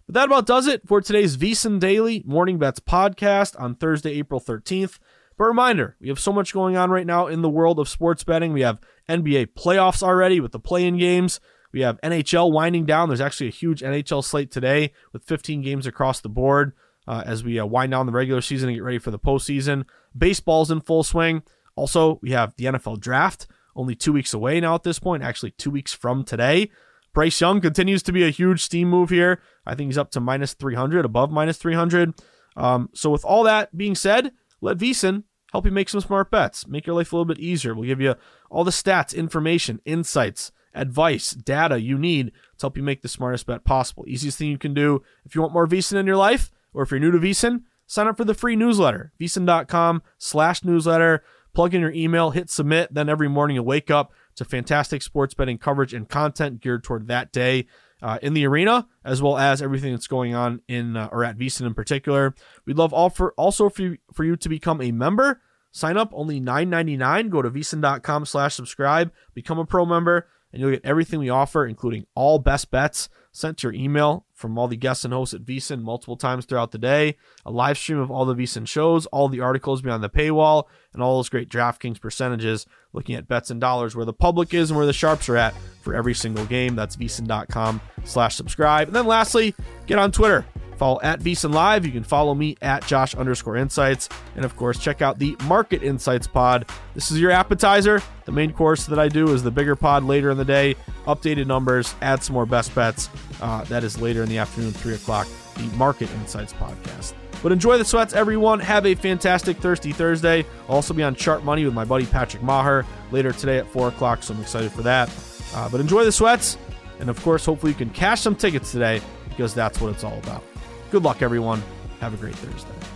But 0.07 0.15
that 0.15 0.27
about 0.27 0.47
does 0.47 0.67
it 0.67 0.87
for 0.87 1.01
today's 1.01 1.37
VSiN 1.37 1.81
Daily 1.81 2.23
Morning 2.25 2.59
Bets 2.59 2.81
podcast 2.81 3.61
on 3.61 3.75
Thursday, 3.75 4.13
April 4.13 4.41
13th. 4.41 4.99
But 5.37 5.45
reminder, 5.45 5.97
we 6.01 6.09
have 6.09 6.21
so 6.21 6.33
much 6.33 6.55
going 6.55 6.77
on 6.77 6.91
right 6.91 7.07
now 7.07 7.27
in 7.27 7.43
the 7.43 7.51
world 7.51 7.79
of 7.79 7.89
sports 7.89 8.25
betting. 8.25 8.53
We 8.53 8.63
have 8.63 8.79
NBA 9.09 9.49
playoffs 9.55 10.03
already 10.03 10.41
with 10.41 10.53
the 10.53 10.61
play 10.61 10.87
in 10.87 10.97
games. 10.97 11.41
We 11.73 11.81
have 11.81 12.01
NHL 12.01 12.53
winding 12.53 12.87
down. 12.87 13.09
There's 13.09 13.21
actually 13.21 13.49
a 13.49 13.51
huge 13.51 13.83
NHL 13.83 14.25
slate 14.25 14.51
today 14.51 14.93
with 15.13 15.25
15 15.25 15.61
games 15.61 15.87
across 15.87 16.21
the 16.21 16.29
board 16.29 16.73
uh, 17.07 17.23
as 17.27 17.45
we 17.45 17.59
uh, 17.59 17.67
wind 17.67 17.91
down 17.91 18.07
the 18.07 18.13
regular 18.13 18.41
season 18.41 18.69
and 18.69 18.77
get 18.77 18.85
ready 18.85 18.99
for 18.99 19.11
the 19.11 19.19
postseason. 19.19 19.85
Baseball's 20.17 20.71
in 20.71 20.81
full 20.81 21.03
swing. 21.03 21.43
Also, 21.77 22.19
we 22.23 22.33
have 22.33 22.55
the 22.57 22.65
NFL 22.65 23.01
draft 23.01 23.47
only 23.77 23.95
two 23.95 24.13
weeks 24.13 24.35
away 24.35 24.59
now 24.61 24.75
at 24.75 24.83
this 24.83 24.99
point, 24.99 25.23
actually, 25.23 25.53
two 25.53 25.71
weeks 25.71 25.93
from 25.93 26.25
today. 26.25 26.71
Bryce 27.13 27.41
Young 27.41 27.61
continues 27.61 28.03
to 28.03 28.13
be 28.13 28.25
a 28.25 28.31
huge 28.31 28.63
steam 28.63 28.91
move 28.91 29.11
here. 29.11 29.41
I 29.65 29.75
think 29.75 29.89
he's 29.89 29.99
up 29.99 30.11
to 30.13 30.21
minus 30.21 30.55
300, 30.55 31.05
above 31.05 31.31
minus 31.31 31.59
300. 31.59 32.15
Um, 32.57 32.91
so, 32.95 33.11
with 33.11 33.25
all 33.25 33.45
that 33.45 33.77
being 33.77 33.95
said, 33.95 34.33
let 34.61 34.79
VSiN 34.79 35.25
help 35.53 35.65
you 35.65 35.71
make 35.71 35.89
some 35.89 36.01
smart 36.01 36.31
bets, 36.31 36.67
make 36.67 36.87
your 36.87 36.97
life 36.97 37.13
a 37.13 37.17
little 37.17 37.25
bit 37.25 37.39
easier. 37.39 37.75
We'll 37.75 37.87
give 37.87 38.01
you 38.01 38.17
all 38.51 38.65
the 38.65 38.71
stats, 38.71 39.15
information, 39.15 39.81
insights 39.85 40.53
advice, 40.77 41.33
data 41.33 41.81
you 41.81 41.99
need 41.99 42.27
to 42.59 42.65
help 42.65 42.77
you 42.77 42.83
make 42.83 43.03
the 43.03 43.09
smartest 43.09 43.47
bet 43.47 43.65
possible. 43.65 44.05
Easiest 44.07 44.39
thing 44.39 44.49
you 44.49 44.59
can 44.59 44.75
do 44.75 45.03
if 45.25 45.35
you 45.35 45.41
want 45.41 45.53
more 45.53 45.67
VSiN 45.67 45.97
in 45.97 46.07
your 46.07 46.17
life, 46.17 46.53
or 46.73 46.83
if 46.83 46.91
you're 46.91 47.01
new 47.01 47.11
to 47.11 47.19
VSiN, 47.19 47.63
sign 47.87 48.07
up 48.07 48.17
for 48.17 48.25
the 48.25 48.35
free 48.35 48.57
newsletter, 48.57 49.13
vsin.com 49.19 50.03
slash 50.19 50.63
newsletter. 50.63 51.25
Plug 51.57 51.73
in 51.73 51.81
your 51.81 51.93
email, 51.93 52.33
hit 52.33 52.51
submit. 52.51 52.93
Then 52.93 53.09
every 53.09 53.29
morning 53.29 53.55
you'll 53.55 53.65
wake 53.65 53.91
up 53.91 54.13
to 54.35 54.45
fantastic 54.45 55.01
sports 55.01 55.33
betting 55.33 55.57
coverage 55.57 55.95
and 55.95 56.07
content 56.07 56.61
geared 56.61 56.85
toward 56.85 57.09
that 57.09 57.33
day. 57.33 57.67
Uh, 58.03 58.19
in 58.21 58.35
the 58.35 58.47
arena, 58.47 58.87
as 59.07 59.23
well 59.23 59.39
as 59.39 59.63
everything 59.63 59.91
that's 59.91 60.07
going 60.07 60.35
on 60.35 60.61
in 60.69 60.99
uh, 60.99 61.09
or 61.11 61.25
at 61.25 61.39
VSiN 61.39 61.65
in 61.65 61.73
particular. 61.73 62.35
We'd 62.67 62.77
love 62.77 62.93
all 62.93 63.09
for 63.09 63.33
also 63.39 63.71
for 63.71 63.81
you, 63.81 63.97
for 64.13 64.23
you 64.23 64.37
to 64.37 64.49
become 64.51 64.83
a 64.83 64.93
member. 64.93 65.41
Sign 65.73 65.97
up 65.97 66.11
only 66.13 66.43
$9.99. 66.43 67.31
Go 67.31 67.41
to 67.41 67.51
vsin.com 67.51 68.27
slash 68.27 68.55
subscribe. 68.55 69.11
Become 69.33 69.59
a 69.59 69.65
pro 69.65 69.87
member 69.87 70.29
and 70.57 70.63
you'll 70.63 70.71
get 70.71 70.87
everything 70.87 71.21
we 71.21 71.29
offer, 71.29 71.67
including 71.67 72.07
all 72.15 72.39
best 72.39 72.71
bets 72.71 73.11
sent 73.31 73.59
to 73.59 73.67
your 73.67 73.75
email 73.75 74.25
from 74.33 74.57
all 74.57 74.69
the 74.69 74.77
guests 74.77 75.05
and 75.05 75.13
hosts 75.13 75.35
at 75.35 75.43
VSiN 75.43 75.83
multiple 75.83 76.17
times 76.17 76.47
throughout 76.47 76.71
the 76.71 76.79
day, 76.79 77.15
a 77.45 77.51
live 77.51 77.77
stream 77.77 77.99
of 77.99 78.11
all 78.11 78.25
the 78.25 78.35
VSiN 78.35 78.67
shows, 78.67 79.05
all 79.07 79.29
the 79.29 79.41
articles 79.41 79.83
beyond 79.83 80.03
the 80.03 80.09
paywall, 80.09 80.65
and 80.95 81.03
all 81.03 81.17
those 81.17 81.29
great 81.29 81.51
DraftKings 81.51 82.01
percentages, 82.01 82.65
looking 82.95 83.17
at 83.17 83.29
bets 83.29 83.51
and 83.51 83.61
dollars 83.61 83.95
where 83.95 84.07
the 84.07 84.15
public 84.15 84.55
is 84.55 84.71
and 84.71 84.79
where 84.79 84.87
the 84.87 84.95
sharps 84.95 85.29
are 85.29 85.37
at 85.37 85.55
for 85.83 85.95
every 85.95 86.15
single 86.15 86.47
game. 86.47 86.75
That's 86.75 86.97
vsin.com 86.97 87.83
slash 88.05 88.35
subscribe. 88.35 88.89
And 88.89 88.97
then 88.97 89.07
lastly, 89.07 89.55
get 89.87 89.99
on 89.99 90.11
Twitter 90.11 90.47
Follow 90.77 91.01
at 91.03 91.21
VSiN 91.21 91.53
Live. 91.53 91.87
You 91.87 91.93
can 91.93 92.05
follow 92.05 92.35
me 92.35 92.57
at 92.63 92.87
Josh 92.87 93.15
underscore 93.15 93.57
insights. 93.57 94.09
And 94.35 94.45
of 94.45 94.57
course, 94.57 94.79
check 94.79 95.03
out 95.03 95.19
the 95.19 95.37
Market 95.45 95.83
Insights 95.83 96.27
pod. 96.27 96.67
This 96.95 97.11
is 97.11 97.21
your 97.21 97.31
appetizer. 97.31 98.03
The 98.25 98.33
main 98.33 98.53
course 98.53 98.87
that 98.87 98.99
I 98.99 99.09
do 99.09 99.29
is 99.33 99.43
the 99.43 99.51
bigger 99.51 99.77
pod 99.77 100.05
later 100.05 100.31
in 100.31 100.39
the 100.39 100.45
day. 100.45 100.77
Updated 101.07 101.47
numbers, 101.47 101.95
add 102.03 102.23
some 102.23 102.35
more 102.35 102.47
best 102.47 102.75
bets. 102.75 103.09
Uh, 103.41 103.65
that 103.65 103.85
is 103.85 104.01
later 104.01 104.23
in 104.23 104.29
the 104.29 104.39
afternoon, 104.39 104.73
3 104.73 104.95
o'clock, 104.95 105.29
the 105.55 105.65
Market 105.77 106.11
Insights 106.15 106.53
podcast. 106.53 107.15
But 107.43 107.53
enjoy 107.53 107.79
the 107.79 107.85
sweats, 107.85 108.15
everyone. 108.15 108.61
Have 108.61 108.87
a 108.87 108.95
fantastic 108.95 109.59
Thirsty 109.59 109.93
Thursday. 109.93 110.45
I'll 110.69 110.77
also 110.77 110.95
be 110.95 111.03
on 111.03 111.15
Chart 111.15 111.45
Money 111.45 111.65
with 111.65 111.75
my 111.75 111.85
buddy 111.85 112.07
Patrick 112.07 112.43
Meagher 112.43 112.85
later 113.13 113.33
today 113.33 113.59
at 113.59 113.67
4 113.69 113.89
o'clock, 113.89 114.23
so 114.23 114.35
I'm 114.35 114.41
excited 114.41 114.73
for 114.73 114.83
that. 114.83 115.11
Uh, 115.55 115.69
but 115.69 115.81
enjoy 115.81 116.05
the 116.05 116.13
sweats. 116.13 116.59
And 116.99 117.11
of 117.11 117.23
course, 117.23 117.45
hopefully, 117.45 117.73
you 117.73 117.79
can 117.79 117.91
cash 117.91 118.23
some 118.23 118.35
tickets 118.35 118.73
today 118.73 119.01
because 119.29 119.55
that's 119.55 119.81
what 119.81 119.93
it's 119.93 120.03
all 120.03 120.19
about. 120.19 120.43
Good 120.91 121.03
luck, 121.03 121.21
everyone. 121.21 121.63
Have 122.01 122.15
a 122.15 122.17
great 122.17 122.37
Thursday. 122.37 122.96